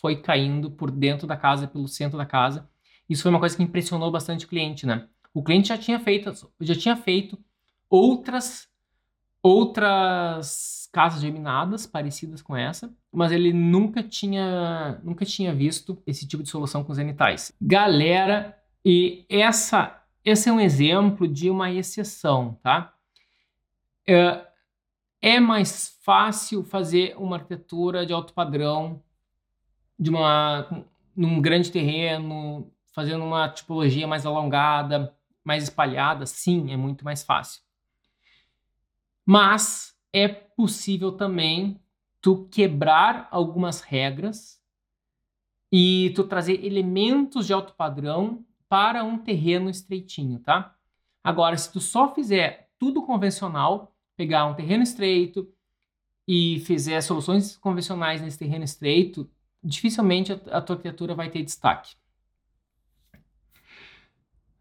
foi 0.00 0.16
caindo 0.16 0.70
por 0.70 0.90
dentro 0.90 1.26
da 1.26 1.36
casa, 1.36 1.66
pelo 1.66 1.88
centro 1.88 2.18
da 2.18 2.26
casa. 2.26 2.68
Isso 3.08 3.22
foi 3.22 3.30
uma 3.30 3.40
coisa 3.40 3.56
que 3.56 3.62
impressionou 3.62 4.10
bastante 4.10 4.44
o 4.44 4.48
cliente, 4.48 4.86
né? 4.86 5.08
O 5.32 5.42
cliente 5.42 5.68
já 5.68 5.78
tinha 5.78 5.98
feito, 5.98 6.32
já 6.60 6.74
tinha 6.74 6.96
feito 6.96 7.38
outras 7.88 8.68
outras 9.42 10.88
casas 10.92 11.20
geminadas 11.20 11.86
parecidas 11.86 12.42
com 12.42 12.56
essa, 12.56 12.92
mas 13.12 13.30
ele 13.30 13.52
nunca 13.52 14.02
tinha 14.02 15.00
nunca 15.04 15.24
tinha 15.24 15.54
visto 15.54 16.02
esse 16.06 16.26
tipo 16.26 16.42
de 16.42 16.48
solução 16.48 16.82
com 16.82 16.94
zenitais. 16.94 17.52
Galera, 17.60 18.56
e 18.84 19.24
essa 19.28 20.02
esse 20.24 20.48
é 20.48 20.52
um 20.52 20.58
exemplo 20.58 21.28
de 21.28 21.48
uma 21.48 21.70
exceção, 21.70 22.58
tá? 22.62 22.92
É, 24.08 24.44
é 25.26 25.40
mais 25.40 25.98
fácil 26.02 26.62
fazer 26.62 27.16
uma 27.18 27.34
arquitetura 27.34 28.06
de 28.06 28.12
alto 28.12 28.32
padrão 28.32 29.02
de 29.98 30.08
uma 30.08 30.86
num 31.16 31.42
grande 31.42 31.72
terreno, 31.72 32.70
fazendo 32.92 33.24
uma 33.24 33.48
tipologia 33.48 34.06
mais 34.06 34.24
alongada, 34.24 35.12
mais 35.42 35.64
espalhada, 35.64 36.26
sim, 36.26 36.72
é 36.72 36.76
muito 36.76 37.04
mais 37.04 37.24
fácil. 37.24 37.60
Mas 39.24 39.98
é 40.12 40.28
possível 40.28 41.10
também 41.10 41.80
tu 42.20 42.46
quebrar 42.48 43.26
algumas 43.32 43.80
regras 43.80 44.62
e 45.72 46.12
tu 46.14 46.22
trazer 46.22 46.64
elementos 46.64 47.48
de 47.48 47.52
alto 47.52 47.74
padrão 47.74 48.44
para 48.68 49.02
um 49.02 49.18
terreno 49.18 49.70
estreitinho, 49.70 50.38
tá? 50.38 50.76
Agora, 51.24 51.56
se 51.56 51.72
tu 51.72 51.80
só 51.80 52.14
fizer 52.14 52.70
tudo 52.78 53.02
convencional, 53.02 53.95
pegar 54.16 54.46
um 54.46 54.54
terreno 54.54 54.82
estreito 54.82 55.48
e 56.26 56.60
fizer 56.60 57.00
soluções 57.00 57.56
convencionais 57.56 58.20
nesse 58.20 58.38
terreno 58.38 58.64
estreito, 58.64 59.30
dificilmente 59.62 60.32
a, 60.32 60.60
tua 60.60 60.76
criatura 60.76 61.14
vai 61.14 61.30
ter 61.30 61.42
destaque. 61.42 61.94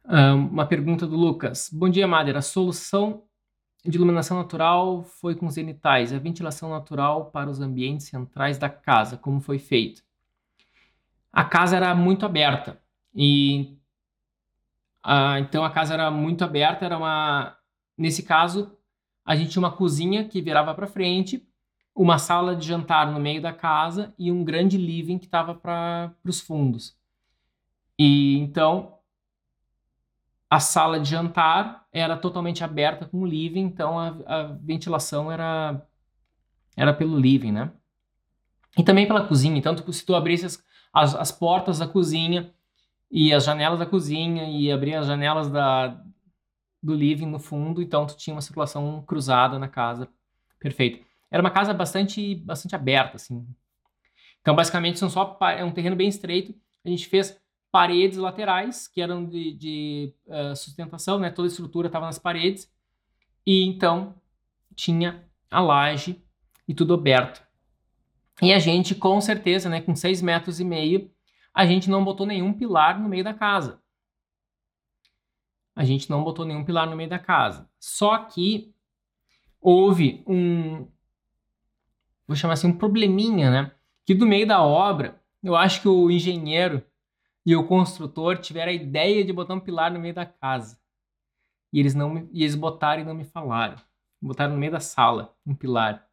uma 0.04 0.65
pergunta 0.65 1.08
do 1.08 1.15
Lucas. 1.15 1.70
Bom 1.72 1.89
dia, 1.89 2.08
Mader. 2.08 2.38
A 2.38 2.41
solução 2.41 3.24
de 3.84 3.98
iluminação 3.98 4.38
natural 4.38 5.04
foi 5.04 5.36
com 5.36 5.50
zenitais. 5.50 6.12
A 6.12 6.20
ventilação 6.20 6.70
natural 6.70 7.32
para 7.32 7.50
os 7.50 7.60
ambientes 7.60 8.08
centrais 8.08 8.58
da 8.58 8.70
casa, 8.70 9.18
como 9.18 9.39
foi 9.39 9.60
feito? 9.60 10.04
A 11.32 11.44
casa 11.44 11.76
era 11.76 11.94
muito 11.96 12.26
aberta 12.26 12.82
e 13.13 13.78
então 15.39 15.63
a 15.63 15.70
casa 15.70 15.94
era 15.94 16.10
muito 16.10 16.44
aberta, 16.44 16.84
era 16.84 16.98
uma 16.98 17.56
nesse 17.96 18.24
caso, 18.24 18.76
a 19.25 19.35
gente 19.35 19.49
tinha 19.49 19.61
uma 19.61 19.71
cozinha 19.71 20.25
que 20.25 20.41
virava 20.41 20.73
para 20.75 20.88
frente, 20.88 21.47
uma 21.95 22.19
sala 22.19 22.55
de 22.55 22.67
jantar 22.67 23.11
no 23.11 23.19
meio 23.19 23.41
da 23.41 23.51
casa 23.51 24.13
e 24.19 24.31
um 24.31 24.43
grande 24.43 24.77
living 24.77 25.17
que 25.17 25.25
estava 25.25 25.55
para 25.55 26.13
os 26.23 26.39
fundos. 26.39 26.95
E 27.97 28.38
então 28.38 28.93
a 30.49 30.59
sala 30.59 30.99
de 30.99 31.09
jantar 31.09 31.85
era 31.91 32.15
totalmente 32.15 32.63
aberta 32.63 33.05
com 33.05 33.21
o 33.21 33.25
living, 33.25 33.61
então 33.61 33.97
a, 33.97 34.15
a 34.27 34.43
ventilação 34.61 35.31
era 35.31 35.81
era 36.75 36.93
pelo 36.93 37.17
living, 37.17 37.51
né? 37.51 37.71
E 38.77 38.83
também 38.83 39.07
pela 39.07 39.25
cozinha. 39.25 39.57
Então, 39.57 39.75
se 39.91 40.05
tu 40.05 40.13
abrisse 40.13 40.45
as, 40.45 40.63
as, 40.93 41.15
as 41.15 41.31
portas 41.31 41.79
da 41.79 41.88
cozinha 41.88 42.53
e 43.09 43.33
as 43.33 43.45
janelas 43.45 43.79
da 43.79 43.85
cozinha 43.85 44.49
e 44.49 44.69
abrir 44.69 44.95
as 44.95 45.07
janelas 45.07 45.49
da, 45.49 45.97
do 46.86 46.93
living 46.93 47.26
no 47.26 47.39
fundo, 47.39 47.82
então 47.82 48.06
tu 48.06 48.15
tinha 48.15 48.34
uma 48.34 48.41
circulação 48.41 49.04
cruzada 49.08 49.58
na 49.58 49.67
casa. 49.67 50.08
Perfeito. 50.60 51.04
Era 51.32 51.41
uma 51.41 51.50
casa 51.50 51.74
bastante, 51.74 52.36
bastante 52.36 52.76
aberta, 52.76 53.15
assim. 53.15 53.45
Então, 54.39 54.56
basicamente, 54.56 55.00
são 55.00 55.10
só 55.10 55.38
é 55.41 55.63
um 55.63 55.71
terreno 55.71 55.95
bem 55.95 56.08
estreito. 56.08 56.54
A 56.86 56.89
gente 56.89 57.08
fez 57.08 57.41
paredes 57.71 58.19
laterais, 58.19 58.88
que 58.88 59.02
eram 59.02 59.26
de, 59.26 59.54
de 59.54 60.13
uh, 60.28 60.56
sustentação, 60.56 61.17
né? 61.17 61.32
Toda 61.32 61.48
a 61.48 61.50
estrutura 61.50 61.88
estava 61.88 62.06
nas 62.06 62.19
paredes. 62.19 62.71
E 63.45 63.65
então 63.65 64.15
tinha 64.76 65.28
a 65.50 65.60
laje 65.60 66.24
e 66.67 66.74
tudo 66.74 66.93
aberto. 66.93 67.43
E 68.41 68.54
a 68.54 68.60
gente, 68.60 68.93
com 68.93 69.19
certeza, 69.19 69.69
né, 69.69 69.82
com 69.82 69.95
6 69.95 70.21
metros 70.21 70.60
e 70.60 70.65
meio, 70.65 71.10
a 71.54 71.65
gente 71.65 71.89
não 71.89 72.04
botou 72.04 72.28
nenhum 72.28 72.54
pilar 72.54 73.00
no 73.00 73.10
meio 73.10 73.24
da 73.24 73.34
casa. 73.34 73.80
A 75.75 75.83
gente 75.83 76.09
não 76.09 76.23
botou 76.23 76.45
nenhum 76.45 76.63
pilar 76.63 76.89
no 76.89 76.95
meio 76.95 77.09
da 77.09 77.19
casa. 77.19 77.69
Só 77.79 78.17
que 78.17 78.73
houve 79.59 80.23
um, 80.27 80.88
vou 82.27 82.35
chamar 82.35 82.53
assim, 82.53 82.67
um 82.67 82.77
probleminha, 82.77 83.51
né? 83.51 83.71
Que 84.05 84.13
do 84.13 84.25
meio 84.25 84.47
da 84.47 84.61
obra, 84.61 85.21
eu 85.43 85.55
acho 85.55 85.81
que 85.81 85.88
o 85.88 86.09
engenheiro 86.09 86.83
e 87.45 87.55
o 87.55 87.65
construtor 87.65 88.38
tiveram 88.38 88.71
a 88.71 88.75
ideia 88.75 89.23
de 89.23 89.33
botar 89.33 89.53
um 89.53 89.59
pilar 89.59 89.91
no 89.91 89.99
meio 89.99 90.13
da 90.13 90.25
casa. 90.25 90.79
E 91.71 91.79
eles 91.79 91.93
não 91.93 92.09
me, 92.09 92.29
e 92.31 92.43
eles 92.43 92.55
botaram 92.55 93.01
e 93.01 93.05
não 93.05 93.13
me 93.13 93.25
falaram. 93.25 93.75
Botaram 94.21 94.53
no 94.53 94.59
meio 94.59 94.71
da 94.71 94.79
sala 94.79 95.35
um 95.45 95.53
pilar. 95.53 96.07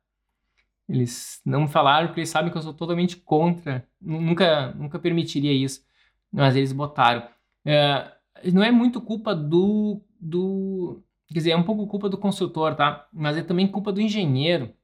Eles 0.88 1.40
não 1.44 1.62
me 1.62 1.68
falaram 1.68 2.08
porque 2.08 2.20
eles 2.20 2.30
sabem 2.30 2.50
que 2.50 2.58
eu 2.58 2.62
sou 2.62 2.74
totalmente 2.74 3.16
contra, 3.16 3.88
nunca, 4.00 4.72
nunca 4.72 4.98
permitiria 4.98 5.52
isso, 5.52 5.84
mas 6.30 6.56
eles 6.56 6.72
botaram. 6.72 7.26
É, 7.64 8.12
não 8.52 8.62
é 8.62 8.70
muito 8.70 9.00
culpa 9.00 9.34
do, 9.34 10.00
do. 10.20 11.02
Quer 11.28 11.34
dizer, 11.34 11.50
é 11.52 11.56
um 11.56 11.62
pouco 11.62 11.86
culpa 11.86 12.08
do 12.08 12.18
construtor, 12.18 12.74
tá? 12.74 13.06
Mas 13.12 13.36
é 13.36 13.42
também 13.42 13.66
culpa 13.66 13.92
do 13.92 14.00
engenheiro. 14.00 14.74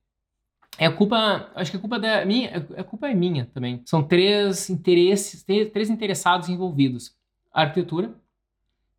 É 0.79 0.88
culpa, 0.88 1.51
acho 1.55 1.73
que 1.73 1.77
a 1.77 1.81
culpa 1.81 1.99
da 1.99 2.25
minha, 2.25 2.57
a 2.77 2.85
culpa 2.85 3.09
é 3.09 3.14
minha 3.14 3.47
também. 3.47 3.83
São 3.85 4.03
três 4.03 4.71
interesses, 4.71 5.42
três 5.42 5.90
interessados 5.90 6.49
envolvidos: 6.49 7.16
a 7.53 7.62
arquitetura, 7.62 8.14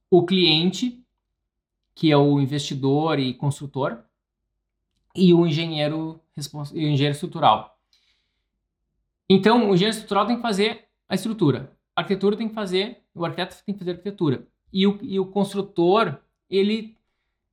o 0.10 0.26
cliente, 0.26 1.02
que 1.96 2.12
é 2.12 2.18
o 2.18 2.40
investidor 2.40 3.20
e 3.20 3.34
construtor, 3.34 4.04
e 5.16 5.34
o 5.34 5.46
engenheiro, 5.48 6.22
o 6.36 6.78
engenheiro 6.78 7.14
estrutural. 7.14 7.78
Então, 9.30 9.70
o 9.70 9.74
engenheiro 9.74 9.96
estrutural 9.96 10.26
tem 10.26 10.36
que 10.36 10.42
fazer 10.42 10.86
a 11.08 11.16
estrutura, 11.16 11.78
arquitetura 12.00 12.38
tem 12.38 12.48
que 12.48 12.54
fazer, 12.54 13.02
o 13.14 13.26
arquiteto 13.26 13.58
tem 13.66 13.74
que 13.74 13.80
fazer 13.80 13.92
arquitetura. 13.92 14.48
E 14.72 14.86
o, 14.86 15.00
e 15.02 15.20
o 15.20 15.26
construtor, 15.26 16.20
ele, 16.50 16.96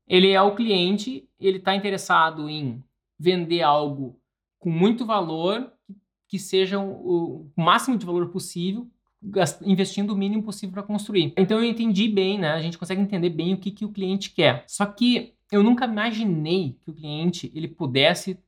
ele 0.06 0.30
é 0.30 0.40
o 0.40 0.54
cliente, 0.54 1.28
ele 1.40 1.59
está 1.59 1.74
interessado 1.74 2.48
em 2.48 2.82
vender 3.18 3.62
algo 3.62 4.18
com 4.59 4.70
muito 4.70 5.06
valor, 5.06 5.72
que 6.28 6.38
seja 6.38 6.78
o, 6.78 7.46
o 7.56 7.62
máximo 7.62 7.96
de 7.96 8.04
valor 8.04 8.28
possível, 8.28 8.87
investindo 9.62 10.12
o 10.12 10.16
mínimo 10.16 10.42
possível 10.42 10.74
para 10.74 10.82
construir. 10.82 11.32
Então 11.37 11.59
eu 11.59 11.64
entendi 11.64 12.09
bem, 12.09 12.38
né? 12.38 12.50
A 12.52 12.61
gente 12.61 12.78
consegue 12.78 13.00
entender 13.00 13.30
bem 13.30 13.54
o 13.54 13.59
que, 13.59 13.70
que 13.70 13.85
o 13.85 13.92
cliente 13.92 14.30
quer. 14.30 14.64
Só 14.66 14.85
que 14.87 15.35
eu 15.50 15.62
nunca 15.62 15.85
imaginei 15.87 16.76
que 16.82 16.90
o 16.90 16.94
cliente 16.94 17.50
ele 17.54 17.68
pudesse 17.68 18.38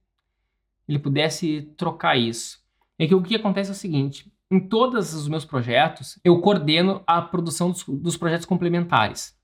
ele 0.89 0.99
pudesse 0.99 1.71
trocar 1.77 2.17
isso. 2.17 2.63
É 2.99 3.07
que 3.07 3.15
o 3.15 3.23
que 3.23 3.37
acontece 3.37 3.71
é 3.71 3.73
o 3.73 3.77
seguinte: 3.77 4.33
em 4.51 4.59
todos 4.61 5.15
os 5.15 5.29
meus 5.29 5.45
projetos, 5.45 6.19
eu 6.25 6.41
coordeno 6.41 7.03
a 7.07 7.21
produção 7.21 7.71
dos, 7.71 7.85
dos 7.85 8.17
projetos 8.17 8.47
complementares. 8.47 9.37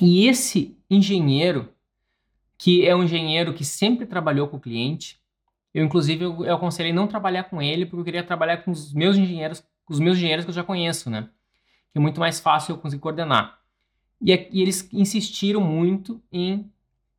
E 0.00 0.26
esse 0.26 0.78
engenheiro, 0.88 1.68
que 2.56 2.86
é 2.86 2.94
um 2.94 3.02
engenheiro 3.02 3.52
que 3.52 3.64
sempre 3.64 4.06
trabalhou 4.06 4.46
com 4.48 4.58
o 4.58 4.60
cliente, 4.60 5.20
eu 5.74 5.84
inclusive 5.84 6.24
eu, 6.24 6.44
eu 6.44 6.54
aconselhei 6.54 6.92
não 6.92 7.06
trabalhar 7.06 7.44
com 7.44 7.60
ele 7.60 7.84
porque 7.84 8.00
eu 8.00 8.04
queria 8.04 8.22
trabalhar 8.22 8.58
com 8.58 8.70
os 8.70 8.94
meus 8.94 9.16
engenheiros, 9.16 9.60
com 9.84 9.92
os 9.92 10.00
meus 10.00 10.16
engenheiros 10.16 10.44
que 10.44 10.50
eu 10.50 10.54
já 10.54 10.64
conheço, 10.64 11.10
né? 11.10 11.28
Que 11.92 11.98
é 11.98 12.00
muito 12.00 12.20
mais 12.20 12.38
fácil 12.38 12.74
eu 12.74 12.78
conseguir 12.78 13.02
coordenar. 13.02 13.58
E, 14.20 14.32
e 14.52 14.62
eles 14.62 14.88
insistiram 14.92 15.60
muito 15.60 16.22
em 16.32 16.70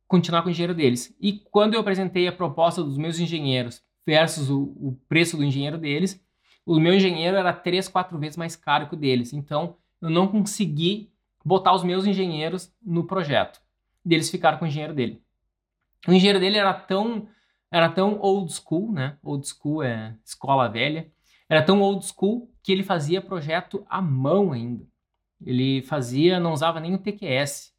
continuar 0.06 0.42
com 0.42 0.48
o 0.48 0.50
engenheiro 0.50 0.74
deles. 0.74 1.14
E 1.20 1.34
quando 1.50 1.74
eu 1.74 1.80
apresentei 1.80 2.26
a 2.26 2.32
proposta 2.32 2.82
dos 2.82 2.96
meus 2.96 3.20
engenheiros 3.20 3.82
versus 4.06 4.48
o, 4.48 4.62
o 4.62 4.98
preço 5.08 5.36
do 5.36 5.44
engenheiro 5.44 5.76
deles, 5.76 6.20
o 6.76 6.78
meu 6.78 6.92
engenheiro 6.92 7.36
era 7.36 7.52
três, 7.52 7.88
quatro 7.88 8.18
vezes 8.18 8.36
mais 8.36 8.54
caro 8.54 8.88
que 8.88 8.94
o 8.94 8.98
deles. 8.98 9.32
Então, 9.32 9.76
eu 10.02 10.10
não 10.10 10.28
consegui 10.28 11.10
botar 11.42 11.74
os 11.74 11.82
meus 11.82 12.06
engenheiros 12.06 12.70
no 12.84 13.04
projeto. 13.04 13.58
E 14.04 14.12
eles 14.12 14.28
ficaram 14.28 14.58
com 14.58 14.66
o 14.66 14.68
engenheiro 14.68 14.94
dele. 14.94 15.22
O 16.06 16.12
engenheiro 16.12 16.38
dele 16.38 16.58
era 16.58 16.74
tão 16.74 17.26
era 17.70 17.88
tão 17.88 18.18
old 18.20 18.52
school, 18.52 18.92
né? 18.92 19.16
Old 19.22 19.46
school 19.46 19.82
é 19.82 20.14
escola 20.24 20.68
velha. 20.68 21.10
Era 21.48 21.62
tão 21.62 21.80
old 21.80 22.04
school 22.04 22.50
que 22.62 22.70
ele 22.70 22.82
fazia 22.82 23.22
projeto 23.22 23.86
à 23.88 24.02
mão 24.02 24.52
ainda. 24.52 24.86
Ele 25.44 25.82
fazia, 25.82 26.38
não 26.38 26.52
usava 26.52 26.80
nem 26.80 26.94
o 26.94 26.98
TQS. 26.98 27.74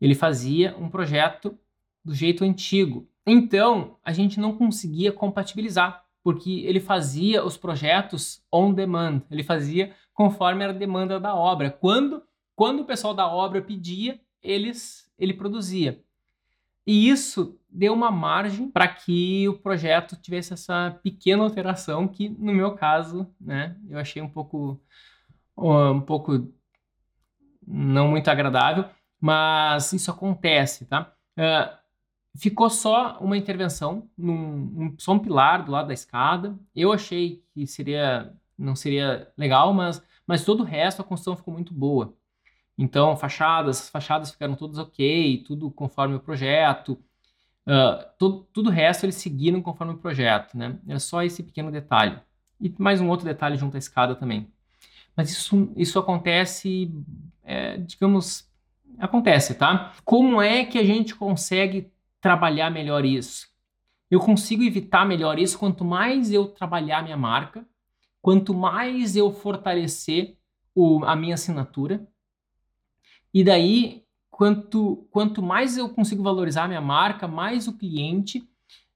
Ele 0.00 0.14
fazia 0.14 0.76
um 0.76 0.90
projeto 0.90 1.58
do 2.04 2.14
jeito 2.14 2.44
antigo. 2.44 3.08
Então, 3.26 3.96
a 4.04 4.12
gente 4.12 4.38
não 4.38 4.56
conseguia 4.56 5.12
compatibilizar, 5.12 6.03
porque 6.24 6.64
ele 6.64 6.80
fazia 6.80 7.44
os 7.44 7.56
projetos 7.58 8.42
on 8.50 8.72
demand. 8.72 9.20
Ele 9.30 9.44
fazia 9.44 9.94
conforme 10.14 10.64
era 10.64 10.72
a 10.72 10.76
demanda 10.76 11.20
da 11.20 11.34
obra. 11.34 11.70
Quando, 11.70 12.22
quando 12.56 12.80
o 12.80 12.84
pessoal 12.86 13.12
da 13.12 13.28
obra 13.28 13.60
pedia, 13.60 14.18
eles, 14.42 15.12
ele 15.18 15.34
produzia. 15.34 16.02
E 16.86 17.08
isso 17.10 17.58
deu 17.68 17.92
uma 17.92 18.10
margem 18.10 18.70
para 18.70 18.88
que 18.88 19.46
o 19.48 19.58
projeto 19.58 20.16
tivesse 20.16 20.54
essa 20.54 20.98
pequena 21.02 21.42
alteração 21.42 22.08
que, 22.08 22.30
no 22.30 22.52
meu 22.52 22.74
caso, 22.74 23.30
né, 23.38 23.76
eu 23.88 23.98
achei 23.98 24.22
um 24.22 24.28
pouco 24.28 24.80
um 25.56 26.00
pouco 26.00 26.52
não 27.66 28.08
muito 28.08 28.28
agradável, 28.28 28.86
mas 29.20 29.92
isso 29.92 30.10
acontece, 30.10 30.84
tá? 30.86 31.14
Uh, 31.38 31.83
ficou 32.36 32.68
só 32.70 33.18
uma 33.20 33.36
intervenção, 33.36 34.08
num, 34.16 34.34
um, 34.34 34.94
só 34.98 35.12
um 35.12 35.18
pilar 35.18 35.64
do 35.64 35.72
lado 35.72 35.88
da 35.88 35.94
escada. 35.94 36.58
Eu 36.74 36.92
achei 36.92 37.42
que 37.54 37.66
seria 37.66 38.34
não 38.56 38.76
seria 38.76 39.32
legal, 39.36 39.72
mas, 39.74 40.02
mas 40.26 40.44
todo 40.44 40.60
o 40.60 40.66
resto 40.66 41.02
a 41.02 41.04
construção 41.04 41.36
ficou 41.36 41.52
muito 41.52 41.74
boa. 41.74 42.14
Então, 42.76 43.16
fachadas, 43.16 43.82
as 43.82 43.90
fachadas 43.90 44.30
ficaram 44.30 44.54
todas 44.54 44.78
ok, 44.78 45.42
tudo 45.46 45.70
conforme 45.70 46.14
o 46.14 46.20
projeto. 46.20 46.98
Uh, 47.66 48.04
tudo, 48.18 48.48
tudo 48.52 48.70
o 48.70 48.72
resto 48.72 49.04
eles 49.04 49.16
seguiram 49.16 49.62
conforme 49.62 49.94
o 49.94 49.98
projeto, 49.98 50.56
né? 50.56 50.78
Era 50.86 50.98
só 50.98 51.22
esse 51.22 51.42
pequeno 51.42 51.70
detalhe. 51.70 52.18
E 52.60 52.72
mais 52.78 53.00
um 53.00 53.08
outro 53.08 53.24
detalhe 53.24 53.56
junto 53.56 53.76
à 53.76 53.78
escada 53.78 54.14
também. 54.14 54.48
Mas 55.16 55.30
isso, 55.30 55.72
isso 55.76 55.98
acontece, 55.98 56.92
é, 57.44 57.76
digamos, 57.78 58.48
acontece, 58.98 59.54
tá? 59.54 59.92
Como 60.04 60.42
é 60.42 60.64
que 60.64 60.78
a 60.78 60.84
gente 60.84 61.14
consegue 61.14 61.92
trabalhar 62.24 62.70
melhor 62.70 63.04
isso? 63.04 63.46
Eu 64.10 64.18
consigo 64.18 64.62
evitar 64.62 65.04
melhor 65.04 65.38
isso 65.38 65.58
quanto 65.58 65.84
mais 65.84 66.32
eu 66.32 66.46
trabalhar 66.46 67.02
minha 67.02 67.18
marca, 67.18 67.68
quanto 68.22 68.54
mais 68.54 69.14
eu 69.14 69.30
fortalecer 69.30 70.34
o, 70.74 71.04
a 71.04 71.14
minha 71.14 71.34
assinatura. 71.34 72.08
E 73.32 73.44
daí, 73.44 74.06
quanto, 74.30 75.06
quanto 75.10 75.42
mais 75.42 75.76
eu 75.76 75.86
consigo 75.90 76.22
valorizar 76.22 76.64
a 76.64 76.68
minha 76.68 76.80
marca, 76.80 77.28
mais 77.28 77.68
o 77.68 77.76
cliente 77.76 78.48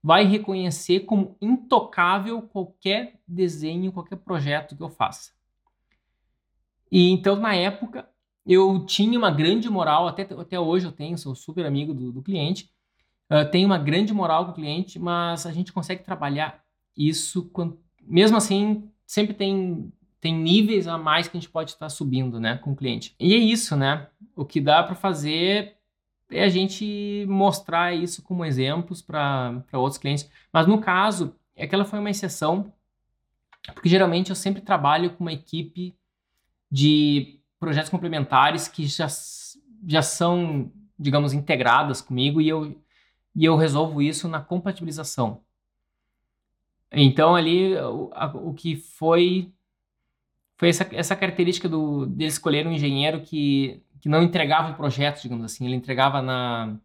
vai 0.03 0.25
reconhecer 0.25 1.01
como 1.01 1.37
intocável 1.39 2.41
qualquer 2.41 3.21
desenho, 3.29 3.93
qualquer 3.93 4.17
projeto 4.17 4.75
que 4.75 4.83
eu 4.83 4.89
faça. 4.89 5.33
E 6.91 7.11
então, 7.11 7.37
na 7.37 7.55
época, 7.55 8.09
eu 8.47 8.87
tinha 8.87 9.19
uma 9.19 9.31
grande 9.31 9.69
moral, 9.69 10.09
até, 10.09 10.23
até 10.23 10.59
hoje 10.59 10.87
eu 10.87 10.93
tenho, 10.93 11.19
sou 11.19 11.35
super 11.35 11.67
amigo 11.67 11.93
do, 11.93 12.11
do 12.11 12.23
cliente, 12.23 12.73
uh, 13.31 13.51
tenho 13.51 13.67
uma 13.67 13.79
grande 13.79 14.13
moral 14.13 14.47
com 14.47 14.53
o 14.53 14.55
cliente, 14.55 14.99
mas 14.99 15.47
a 15.47 15.53
gente 15.53 15.73
consegue 15.73 16.03
trabalhar 16.03 16.63
isso, 16.97 17.51
mesmo 18.03 18.37
assim, 18.37 18.91
sempre 19.07 19.35
tem, 19.35 19.93
tem 20.21 20.35
níveis 20.35 20.89
a 20.89 20.99
mais 20.99 21.29
que 21.29 21.37
a 21.37 21.41
gente 21.41 21.51
pode 21.51 21.71
estar 21.71 21.89
subindo 21.89 22.41
né, 22.41 22.59
com 22.59 22.73
o 22.73 22.77
cliente. 22.77 23.15
E 23.19 23.35
é 23.35 23.39
isso, 23.39 23.77
né? 23.77 24.09
O 24.35 24.45
que 24.45 24.61
dá 24.61 24.83
para 24.83 24.95
fazer 24.95 25.77
é 26.31 26.45
a 26.45 26.49
gente 26.49 27.25
mostrar 27.29 27.95
isso 27.95 28.23
como 28.23 28.45
exemplos 28.45 29.01
para 29.01 29.63
outros 29.73 29.99
clientes. 29.99 30.29
Mas 30.53 30.67
no 30.67 30.81
caso, 30.81 31.35
aquela 31.57 31.85
foi 31.85 31.99
uma 31.99 32.11
exceção, 32.11 32.73
porque 33.75 33.89
geralmente 33.89 34.31
eu 34.31 34.37
sempre 34.37 34.61
trabalho 34.61 35.11
com 35.11 35.25
uma 35.25 35.33
equipe 35.33 35.97
de 36.71 37.41
projetos 37.59 37.91
complementares 37.91 38.69
que 38.69 38.87
já, 38.87 39.09
já 39.87 40.03
são, 40.03 40.71
digamos, 40.99 41.33
integradas 41.33 42.01
comigo 42.01 42.41
e 42.41 42.49
eu, 42.49 42.77
e 43.35 43.45
eu 43.45 43.57
resolvo 43.57 44.03
isso 44.03 44.29
na 44.29 44.41
compatibilização. 44.41 45.43
Então 46.91 47.37
ali 47.37 47.77
o, 47.77 48.11
a, 48.15 48.27
o 48.27 48.55
que 48.55 48.77
foi 48.77 49.53
foi 50.59 50.71
essa, 50.71 50.89
essa 50.93 51.17
característica 51.17 51.69
do, 51.69 52.05
dele 52.05 52.29
escolher 52.29 52.67
um 52.67 52.73
engenheiro 52.73 53.21
que, 53.21 53.81
que 54.01 54.09
não 54.09 54.23
entregava 54.23 54.73
o 54.73 54.75
projeto, 54.75 55.23
digamos 55.23 55.45
assim, 55.45 55.65
ele 55.65 55.77
entregava 55.77 56.21
na. 56.21 56.77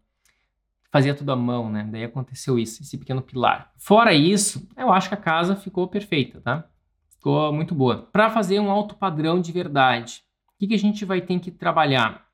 fazia 0.92 1.16
tudo 1.16 1.32
à 1.32 1.36
mão, 1.36 1.72
né? 1.72 1.88
Daí 1.92 2.04
aconteceu 2.04 2.60
isso, 2.60 2.84
esse 2.84 2.98
pequeno 2.98 3.22
pilar. 3.22 3.72
Fora 3.78 4.14
isso, 4.14 4.70
eu 4.78 4.94
acho 4.94 5.10
que 5.10 5.16
a 5.16 5.18
casa 5.18 5.56
ficou 5.56 5.88
perfeita, 5.88 6.40
tá? 6.40 6.70
Ficou 7.10 7.52
muito 7.52 7.74
boa. 7.74 8.04
Para 8.12 8.30
fazer 8.30 8.60
um 8.60 8.70
alto 8.70 8.96
padrão 8.96 9.42
de 9.42 9.52
verdade, 9.52 10.24
o 10.50 10.60
que, 10.60 10.68
que 10.68 10.76
a 10.76 10.80
gente 10.80 11.04
vai 11.04 11.20
ter 11.20 11.40
que 11.40 11.50
trabalhar? 11.50 12.28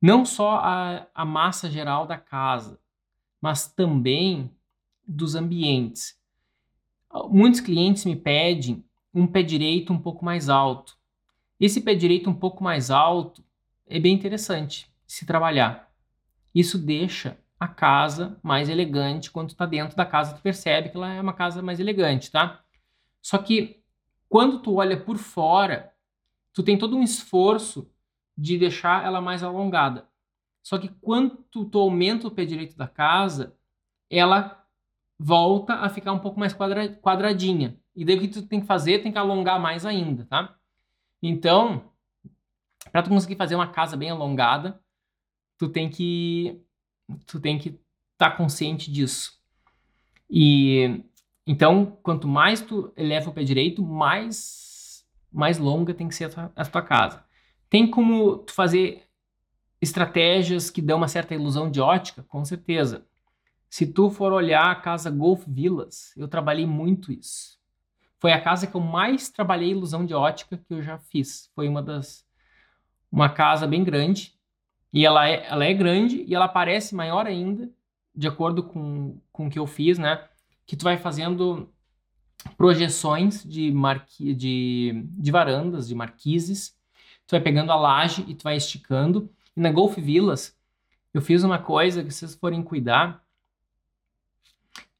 Não 0.00 0.26
só 0.26 0.56
a, 0.56 1.06
a 1.14 1.24
massa 1.24 1.70
geral 1.70 2.06
da 2.06 2.18
casa, 2.18 2.78
mas 3.46 3.68
também 3.68 4.50
dos 5.06 5.36
ambientes. 5.36 6.20
Muitos 7.30 7.60
clientes 7.60 8.04
me 8.04 8.16
pedem 8.16 8.84
um 9.14 9.24
pé 9.24 9.40
direito 9.40 9.92
um 9.92 9.98
pouco 10.00 10.24
mais 10.24 10.48
alto. 10.48 10.98
Esse 11.60 11.80
pé 11.80 11.94
direito 11.94 12.28
um 12.28 12.34
pouco 12.34 12.64
mais 12.64 12.90
alto 12.90 13.44
é 13.86 14.00
bem 14.00 14.12
interessante 14.12 14.90
se 15.06 15.24
trabalhar. 15.24 15.92
Isso 16.52 16.76
deixa 16.76 17.38
a 17.58 17.68
casa 17.68 18.36
mais 18.42 18.68
elegante 18.68 19.30
quando 19.30 19.50
está 19.50 19.64
dentro 19.64 19.96
da 19.96 20.04
casa, 20.04 20.34
tu 20.34 20.42
percebe 20.42 20.88
que 20.88 20.96
ela 20.96 21.12
é 21.12 21.20
uma 21.20 21.32
casa 21.32 21.62
mais 21.62 21.78
elegante, 21.78 22.32
tá? 22.32 22.64
Só 23.22 23.38
que 23.38 23.80
quando 24.28 24.58
tu 24.58 24.74
olha 24.74 24.96
por 24.96 25.18
fora, 25.18 25.94
tu 26.52 26.64
tem 26.64 26.76
todo 26.76 26.96
um 26.96 27.02
esforço 27.04 27.88
de 28.36 28.58
deixar 28.58 29.04
ela 29.04 29.20
mais 29.20 29.44
alongada. 29.44 30.08
Só 30.66 30.78
que 30.78 30.88
quando 31.00 31.36
tu 31.48 31.70
aumenta 31.78 32.26
o 32.26 32.30
pé 32.32 32.44
direito 32.44 32.76
da 32.76 32.88
casa, 32.88 33.56
ela 34.10 34.66
volta 35.16 35.74
a 35.74 35.88
ficar 35.88 36.12
um 36.12 36.18
pouco 36.18 36.40
mais 36.40 36.52
quadra, 36.52 36.88
quadradinha. 36.88 37.78
E 37.94 38.04
daí 38.04 38.16
o 38.16 38.20
que 38.20 38.26
tu 38.26 38.42
tem 38.42 38.60
que 38.60 38.66
fazer? 38.66 39.00
Tem 39.00 39.12
que 39.12 39.18
alongar 39.18 39.60
mais 39.60 39.86
ainda, 39.86 40.24
tá? 40.24 40.56
Então, 41.22 41.92
para 42.90 43.00
tu 43.00 43.10
conseguir 43.10 43.36
fazer 43.36 43.54
uma 43.54 43.68
casa 43.68 43.96
bem 43.96 44.10
alongada, 44.10 44.80
tu 45.56 45.68
tem 45.68 45.88
que 45.88 46.60
tu 47.26 47.38
tem 47.38 47.60
que 47.60 47.68
estar 47.68 48.30
tá 48.30 48.36
consciente 48.36 48.90
disso. 48.90 49.40
E 50.28 51.00
então, 51.46 51.96
quanto 52.02 52.26
mais 52.26 52.60
tu 52.60 52.92
eleva 52.96 53.30
o 53.30 53.32
pé 53.32 53.44
direito, 53.44 53.84
mais 53.84 55.06
mais 55.30 55.58
longa 55.58 55.94
tem 55.94 56.08
que 56.08 56.14
ser 56.16 56.24
a 56.24 56.28
tua, 56.28 56.52
a 56.56 56.64
tua 56.64 56.82
casa. 56.82 57.24
Tem 57.70 57.88
como 57.88 58.38
tu 58.38 58.52
fazer 58.52 59.05
estratégias 59.88 60.70
que 60.70 60.82
dão 60.82 60.98
uma 60.98 61.08
certa 61.08 61.34
ilusão 61.34 61.70
de 61.70 61.80
ótica? 61.80 62.24
Com 62.28 62.44
certeza. 62.44 63.06
Se 63.68 63.86
tu 63.86 64.10
for 64.10 64.32
olhar 64.32 64.70
a 64.70 64.74
casa 64.74 65.10
Golf 65.10 65.44
Villas, 65.46 66.12
eu 66.16 66.28
trabalhei 66.28 66.66
muito 66.66 67.12
isso. 67.12 67.58
Foi 68.18 68.32
a 68.32 68.40
casa 68.40 68.66
que 68.66 68.74
eu 68.74 68.80
mais 68.80 69.28
trabalhei 69.28 69.70
ilusão 69.70 70.04
de 70.04 70.14
ótica 70.14 70.56
que 70.56 70.72
eu 70.72 70.82
já 70.82 70.98
fiz. 70.98 71.50
Foi 71.54 71.68
uma 71.68 71.82
das 71.82 72.24
uma 73.10 73.28
casa 73.28 73.66
bem 73.66 73.84
grande 73.84 74.34
e 74.92 75.04
ela 75.04 75.28
é, 75.28 75.46
ela 75.46 75.64
é 75.64 75.72
grande 75.72 76.24
e 76.26 76.34
ela 76.34 76.48
parece 76.48 76.94
maior 76.94 77.26
ainda, 77.26 77.70
de 78.14 78.26
acordo 78.26 78.62
com, 78.62 79.20
com 79.30 79.46
o 79.46 79.50
que 79.50 79.58
eu 79.58 79.66
fiz, 79.66 79.98
né? 79.98 80.24
Que 80.66 80.76
tu 80.76 80.84
vai 80.84 80.96
fazendo 80.96 81.72
projeções 82.56 83.44
de, 83.44 83.70
marqui, 83.70 84.34
de, 84.34 85.04
de 85.18 85.30
varandas, 85.30 85.88
de 85.88 85.94
marquises. 85.94 86.76
Tu 87.26 87.32
vai 87.32 87.40
pegando 87.40 87.72
a 87.72 87.76
laje 87.76 88.24
e 88.28 88.34
tu 88.34 88.44
vai 88.44 88.56
esticando. 88.56 89.30
E 89.56 89.60
na 89.60 89.72
Golf 89.72 89.96
Villas, 89.96 90.56
eu 91.14 91.22
fiz 91.22 91.42
uma 91.42 91.58
coisa 91.58 92.04
que 92.04 92.12
vocês 92.12 92.34
forem 92.34 92.62
cuidar. 92.62 93.24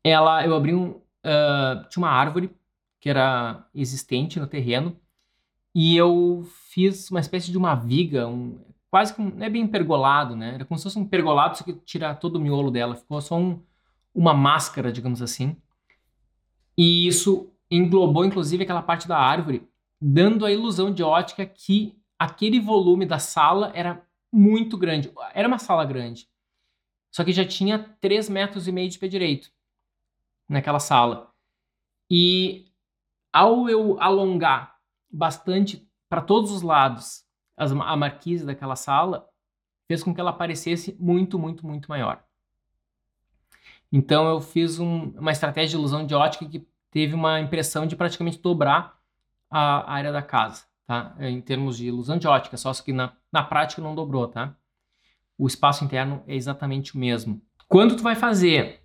Ela, 0.02 0.46
eu 0.46 0.54
abri 0.54 0.74
um, 0.74 0.90
uh, 0.90 1.88
tinha 1.88 2.02
uma 2.02 2.10
árvore 2.10 2.50
que 2.98 3.10
era 3.10 3.68
existente 3.74 4.40
no 4.40 4.46
terreno, 4.46 4.98
e 5.74 5.94
eu 5.96 6.48
fiz 6.70 7.10
uma 7.10 7.20
espécie 7.20 7.50
de 7.50 7.58
uma 7.58 7.74
viga, 7.74 8.26
um, 8.26 8.58
quase 8.90 9.14
que 9.14 9.20
um, 9.20 9.30
não 9.30 9.44
é 9.44 9.50
bem 9.50 9.66
pergolado, 9.66 10.34
né? 10.34 10.54
Era 10.54 10.64
como 10.64 10.78
se 10.78 10.84
fosse 10.84 10.98
um 10.98 11.06
pergolado, 11.06 11.58
só 11.58 11.64
que 11.64 11.74
tirar 11.74 12.14
todo 12.14 12.36
o 12.36 12.40
miolo 12.40 12.70
dela, 12.70 12.96
ficou 12.96 13.20
só 13.20 13.36
um, 13.36 13.62
uma 14.14 14.32
máscara, 14.32 14.90
digamos 14.90 15.20
assim. 15.20 15.54
E 16.76 17.06
isso 17.06 17.52
englobou 17.70 18.24
inclusive 18.24 18.64
aquela 18.64 18.82
parte 18.82 19.06
da 19.06 19.18
árvore, 19.18 19.68
dando 20.00 20.46
a 20.46 20.52
ilusão 20.52 20.92
de 20.92 21.02
ótica 21.02 21.44
que 21.44 21.96
aquele 22.18 22.58
volume 22.58 23.04
da 23.04 23.18
sala 23.18 23.70
era 23.74 24.05
muito 24.32 24.76
grande. 24.76 25.12
Era 25.34 25.48
uma 25.48 25.58
sala 25.58 25.84
grande. 25.84 26.28
Só 27.10 27.24
que 27.24 27.32
já 27.32 27.46
tinha 27.46 27.96
3 28.00 28.28
metros 28.28 28.68
e 28.68 28.72
meio 28.72 28.90
de 28.90 28.98
pé 28.98 29.08
direito 29.08 29.50
naquela 30.48 30.78
sala. 30.78 31.32
E 32.10 32.70
ao 33.32 33.68
eu 33.68 34.00
alongar 34.00 34.76
bastante 35.10 35.88
para 36.08 36.20
todos 36.20 36.50
os 36.50 36.62
lados 36.62 37.24
as, 37.56 37.72
a 37.72 37.96
marquise 37.96 38.44
daquela 38.44 38.76
sala, 38.76 39.28
fez 39.88 40.02
com 40.02 40.14
que 40.14 40.20
ela 40.20 40.32
parecesse 40.32 40.96
muito, 41.00 41.38
muito, 41.38 41.66
muito 41.66 41.88
maior. 41.88 42.22
Então 43.90 44.28
eu 44.28 44.40
fiz 44.40 44.78
um, 44.78 45.10
uma 45.18 45.32
estratégia 45.32 45.70
de 45.70 45.76
ilusão 45.76 46.04
de 46.04 46.14
ótica 46.14 46.46
que 46.46 46.66
teve 46.90 47.14
uma 47.14 47.40
impressão 47.40 47.86
de 47.86 47.96
praticamente 47.96 48.38
dobrar 48.38 48.98
a 49.50 49.90
área 49.90 50.12
da 50.12 50.22
casa, 50.22 50.64
tá? 50.86 51.14
Em 51.20 51.40
termos 51.40 51.76
de 51.76 51.86
ilusão 51.86 52.18
de 52.18 52.26
ótica, 52.26 52.56
só 52.56 52.72
que 52.74 52.92
na, 52.92 53.16
na 53.36 53.42
prática 53.42 53.82
não 53.82 53.94
dobrou, 53.94 54.26
tá? 54.26 54.56
O 55.36 55.46
espaço 55.46 55.84
interno 55.84 56.22
é 56.26 56.34
exatamente 56.34 56.94
o 56.94 56.98
mesmo. 56.98 57.42
Quando 57.68 57.94
tu 57.94 58.02
vai 58.02 58.14
fazer 58.14 58.80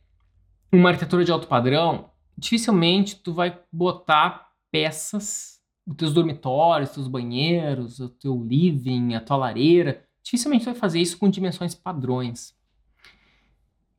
uma 0.70 0.90
arquitetura 0.90 1.24
de 1.24 1.32
alto 1.32 1.48
padrão, 1.48 2.12
dificilmente 2.38 3.16
tu 3.16 3.34
vai 3.34 3.58
botar 3.72 4.50
peças, 4.70 5.62
os 5.88 5.96
teus 5.96 6.14
dormitórios, 6.14 6.90
os 6.90 6.96
teus 6.96 7.08
banheiros, 7.08 8.02
o 8.02 8.10
teu 8.10 8.44
living, 8.44 9.16
a 9.16 9.22
tua 9.22 9.38
lareira, 9.38 10.06
dificilmente 10.22 10.66
tu 10.66 10.72
vai 10.72 10.76
fazer 10.76 11.00
isso 11.00 11.18
com 11.18 11.30
dimensões 11.30 11.74
padrões. 11.74 12.54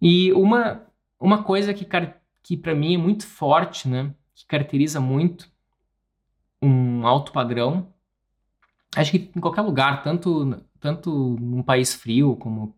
E 0.01 0.35
uma, 0.35 0.87
uma 1.19 1.43
coisa 1.43 1.73
que, 1.73 1.87
que 2.43 2.57
para 2.59 2.75
mim 2.75 2.95
é 2.95 2.99
muito 2.99 3.27
forte, 3.27 3.89
né, 3.89 4.15
que 4.35 4.47
caracteriza 4.47 5.01
muito 5.01 5.51
um 6.61 7.07
alto 7.07 7.33
padrão, 7.33 7.92
acho 8.97 9.11
que 9.11 9.31
em 9.35 9.41
qualquer 9.41 9.63
lugar, 9.63 10.03
tanto, 10.03 10.63
tanto 10.81 11.37
num 11.41 11.63
país 11.63 11.95
frio 11.95 12.37
como 12.37 12.75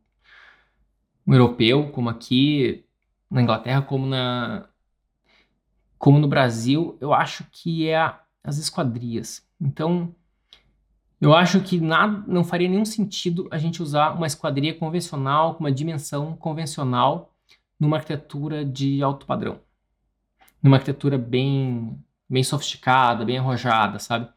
um 1.27 1.33
europeu, 1.33 1.90
como 1.90 2.09
aqui 2.09 2.85
na 3.31 3.42
Inglaterra, 3.42 3.83
como 3.83 4.07
na, 4.07 4.68
como 5.98 6.18
no 6.18 6.29
Brasil, 6.29 6.96
eu 7.00 7.12
acho 7.12 7.44
que 7.50 7.88
é 7.88 7.96
a, 7.96 8.20
as 8.42 8.59
esquadrias. 8.59 9.46
Então, 9.61 10.14
eu 11.20 11.35
acho 11.35 11.61
que 11.62 11.81
nada, 11.81 12.22
não 12.27 12.44
faria 12.44 12.68
nenhum 12.68 12.85
sentido 12.85 13.48
a 13.50 13.59
gente 13.59 13.83
usar 13.83 14.11
uma 14.11 14.27
esquadria 14.27 14.74
convencional, 14.74 15.55
com 15.55 15.61
uma 15.61 15.72
dimensão 15.72 16.37
convencional, 16.37 17.35
numa 17.81 17.96
arquitetura 17.96 18.64
de 18.64 19.03
alto 19.03 19.27
padrão. 19.27 19.61
Numa 20.62 20.77
arquitetura 20.77 21.16
bem, 21.16 21.98
bem 22.29 22.44
sofisticada, 22.44 23.24
bem 23.24 23.38
arrojada, 23.38 23.98
sabe? 23.98 24.29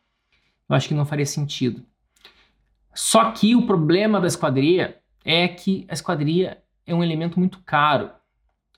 Eu 0.69 0.75
acho 0.75 0.87
que 0.87 0.93
não 0.93 1.05
faria 1.05 1.25
sentido. 1.25 1.83
Só 2.93 3.31
que 3.31 3.55
o 3.55 3.65
problema 3.65 4.19
da 4.19 4.27
esquadria 4.27 4.99
é 5.23 5.47
que 5.47 5.85
a 5.89 5.93
esquadria 5.93 6.61
é 6.85 6.93
um 6.93 7.03
elemento 7.03 7.39
muito 7.39 7.59
caro 7.59 8.11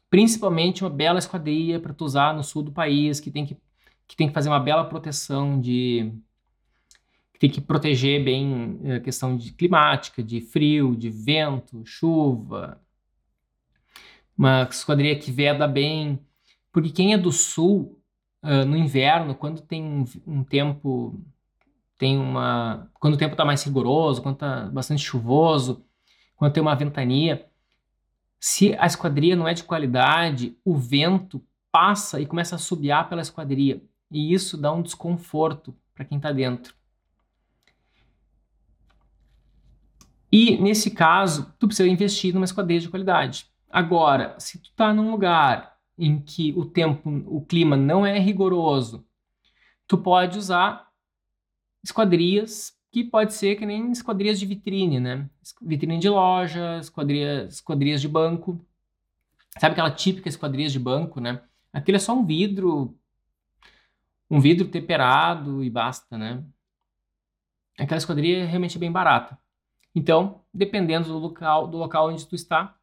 principalmente 0.10 0.84
uma 0.84 0.90
bela 0.90 1.20
esquadria 1.20 1.80
para 1.80 1.94
tu 1.94 2.04
usar 2.04 2.34
no 2.34 2.44
sul 2.44 2.64
do 2.64 2.72
país, 2.72 3.20
que 3.20 3.30
tem 3.30 3.46
que, 3.46 3.56
que 4.08 4.16
tem 4.16 4.28
que 4.28 4.34
fazer 4.34 4.50
uma 4.50 4.60
bela 4.60 4.84
proteção 4.86 5.60
de 5.60 6.12
que 7.34 7.40
tem 7.40 7.50
que 7.50 7.62
proteger 7.62 8.24
bem 8.24 8.80
a 8.98 9.00
questão 9.00 9.38
de 9.38 9.54
climática, 9.54 10.22
de 10.22 10.42
frio, 10.42 10.96
de 10.96 11.10
vento, 11.10 11.86
chuva. 11.86 12.82
Uma 14.38 14.64
esquadria 14.64 15.18
que 15.18 15.32
veda 15.32 15.68
bem, 15.68 16.20
porque 16.72 16.90
quem 16.90 17.14
é 17.14 17.18
do 17.18 17.32
sul 17.32 18.02
uh, 18.44 18.66
no 18.66 18.76
inverno, 18.76 19.36
quando 19.36 19.62
tem 19.62 19.84
um, 19.84 20.06
um 20.26 20.44
tempo 20.44 21.22
tem 22.00 22.18
uma 22.18 22.90
quando 22.94 23.16
o 23.16 23.18
tempo 23.18 23.34
está 23.34 23.44
mais 23.44 23.62
rigoroso, 23.62 24.22
quando 24.22 24.36
está 24.36 24.62
bastante 24.68 25.04
chuvoso, 25.04 25.86
quando 26.38 26.54
tem 26.54 26.62
uma 26.62 26.74
ventania, 26.74 27.46
se 28.40 28.74
a 28.80 28.86
esquadria 28.86 29.36
não 29.36 29.46
é 29.48 29.54
de 29.54 29.66
qualidade, 29.66 30.58
o 30.64 30.76
vento 30.78 31.44
passa 31.70 32.22
e 32.22 32.26
começa 32.26 32.56
a 32.56 32.58
assobiar 32.58 33.10
pela 33.10 33.22
esquadria. 33.22 33.84
E 34.10 34.34
isso 34.34 34.58
dá 34.58 34.72
um 34.72 34.82
desconforto 34.82 35.76
para 35.94 36.06
quem 36.06 36.18
está 36.18 36.32
dentro. 36.32 36.74
E 40.32 40.58
nesse 40.58 40.92
caso, 40.92 41.54
tu 41.60 41.68
precisa 41.68 41.90
investir 41.90 42.34
numa 42.34 42.46
esquadria 42.46 42.80
de 42.80 42.88
qualidade. 42.88 43.48
Agora, 43.70 44.40
se 44.40 44.58
tu 44.58 44.70
está 44.70 44.94
num 44.94 45.12
lugar 45.12 45.76
em 45.98 46.22
que 46.22 46.54
o 46.56 46.64
tempo, 46.64 47.10
o 47.28 47.42
clima 47.42 47.76
não 47.76 48.06
é 48.06 48.18
rigoroso, 48.18 49.06
tu 49.86 49.98
pode 49.98 50.38
usar 50.38 50.89
esquadrias 51.84 52.78
que 52.92 53.04
pode 53.04 53.34
ser 53.34 53.56
que 53.56 53.66
nem 53.66 53.92
esquadrias 53.92 54.40
de 54.40 54.46
vitrine, 54.46 55.00
né? 55.00 55.30
Vitrine 55.62 56.00
de 56.00 56.10
loja, 56.10 56.80
esquadrias, 56.80 57.56
esquadrias 57.56 58.02
de 58.02 58.08
banco. 58.08 58.60
Sabe 59.58 59.74
aquela 59.74 59.92
típica 59.92 60.30
esquadrias 60.30 60.72
de 60.72 60.80
banco, 60.80 61.20
né? 61.20 61.42
Aquilo 61.72 61.98
é 61.98 62.00
só 62.00 62.14
um 62.14 62.26
vidro, 62.26 62.98
um 64.30 64.40
vidro 64.40 64.68
temperado 64.68 65.64
e 65.64 65.70
basta, 65.70 66.18
né? 66.18 66.44
Aquela 67.78 67.98
esquadria 67.98 68.40
é 68.40 68.46
realmente 68.46 68.78
bem 68.78 68.92
barata. 68.92 69.38
Então, 69.94 70.42
dependendo 70.54 71.08
do 71.08 71.18
local, 71.18 71.68
do 71.68 71.78
local 71.78 72.10
onde 72.10 72.28
tu 72.28 72.36
está. 72.36 72.76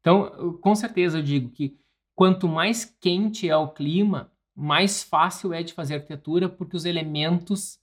Então, 0.00 0.58
com 0.60 0.74
certeza 0.74 1.18
eu 1.18 1.22
digo 1.22 1.50
que 1.50 1.78
quanto 2.14 2.48
mais 2.48 2.84
quente 2.84 3.48
é 3.48 3.56
o 3.56 3.68
clima, 3.68 4.30
mais 4.54 5.02
fácil 5.02 5.52
é 5.52 5.62
de 5.62 5.72
fazer 5.72 5.94
arquitetura, 5.94 6.48
porque 6.48 6.76
os 6.76 6.84
elementos 6.84 7.79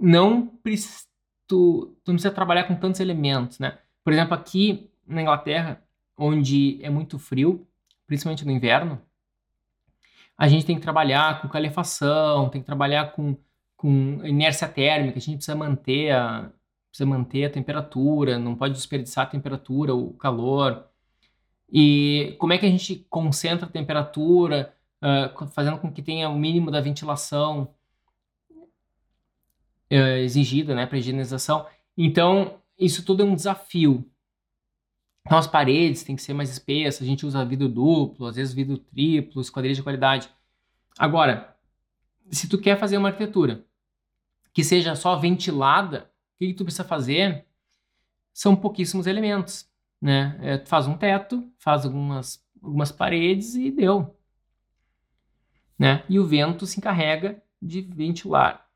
não 0.00 0.46
tu, 1.46 1.96
tu 2.04 2.08
não 2.08 2.14
precisa 2.14 2.30
trabalhar 2.30 2.64
com 2.64 2.76
tantos 2.76 3.00
elementos, 3.00 3.58
né? 3.58 3.78
Por 4.04 4.12
exemplo, 4.12 4.34
aqui 4.34 4.90
na 5.06 5.22
Inglaterra, 5.22 5.82
onde 6.16 6.78
é 6.82 6.90
muito 6.90 7.18
frio, 7.18 7.66
principalmente 8.06 8.44
no 8.44 8.52
inverno, 8.52 9.00
a 10.36 10.46
gente 10.46 10.64
tem 10.64 10.76
que 10.76 10.82
trabalhar 10.82 11.42
com 11.42 11.48
calefação, 11.48 12.48
tem 12.48 12.60
que 12.60 12.66
trabalhar 12.66 13.12
com, 13.12 13.36
com 13.76 14.20
inércia 14.24 14.68
térmica, 14.68 15.18
a 15.18 15.20
gente 15.20 15.36
precisa 15.36 15.56
manter 15.56 16.12
a, 16.12 16.52
precisa 16.90 17.06
manter 17.06 17.44
a 17.46 17.50
temperatura, 17.50 18.38
não 18.38 18.54
pode 18.54 18.74
desperdiçar 18.74 19.24
a 19.24 19.30
temperatura, 19.30 19.94
o 19.94 20.12
calor. 20.14 20.86
E 21.70 22.36
como 22.38 22.52
é 22.52 22.58
que 22.58 22.66
a 22.66 22.70
gente 22.70 23.06
concentra 23.10 23.66
a 23.66 23.70
temperatura, 23.70 24.72
uh, 25.02 25.46
fazendo 25.48 25.78
com 25.78 25.92
que 25.92 26.02
tenha 26.02 26.28
o 26.28 26.38
mínimo 26.38 26.70
da 26.70 26.80
ventilação 26.80 27.74
uh, 29.92 30.18
exigida 30.18 30.74
né, 30.74 30.86
para 30.86 30.98
higienização. 30.98 31.66
Então, 31.96 32.60
isso 32.78 33.04
tudo 33.04 33.22
é 33.22 33.26
um 33.26 33.34
desafio. 33.34 34.08
Então, 35.26 35.36
as 35.36 35.46
paredes 35.46 36.02
têm 36.02 36.16
que 36.16 36.22
ser 36.22 36.32
mais 36.32 36.50
espessas, 36.50 37.02
a 37.02 37.04
gente 37.04 37.26
usa 37.26 37.44
vidro 37.44 37.68
duplo, 37.68 38.26
às 38.26 38.36
vezes 38.36 38.54
vidro 38.54 38.78
triplo, 38.78 39.42
esquadrilha 39.42 39.74
de 39.74 39.82
qualidade. 39.82 40.30
Agora, 40.98 41.54
se 42.30 42.48
tu 42.48 42.58
quer 42.58 42.78
fazer 42.78 42.96
uma 42.96 43.08
arquitetura 43.08 43.64
que 44.54 44.64
seja 44.64 44.96
só 44.96 45.16
ventilada, 45.16 46.10
o 46.34 46.38
que, 46.38 46.46
que 46.48 46.54
tu 46.54 46.64
precisa 46.64 46.84
fazer? 46.84 47.44
São 48.32 48.56
pouquíssimos 48.56 49.06
elementos, 49.06 49.68
né? 50.00 50.38
É, 50.40 50.58
tu 50.58 50.68
faz 50.68 50.86
um 50.86 50.96
teto, 50.96 51.46
faz 51.58 51.84
algumas, 51.84 52.42
algumas 52.62 52.90
paredes 52.90 53.54
e 53.54 53.70
deu, 53.70 54.16
né? 55.78 56.04
E 56.08 56.18
o 56.18 56.26
vento 56.26 56.64
se 56.66 56.78
encarrega 56.78 57.42
de 57.60 57.82
ventilar. 57.82 58.66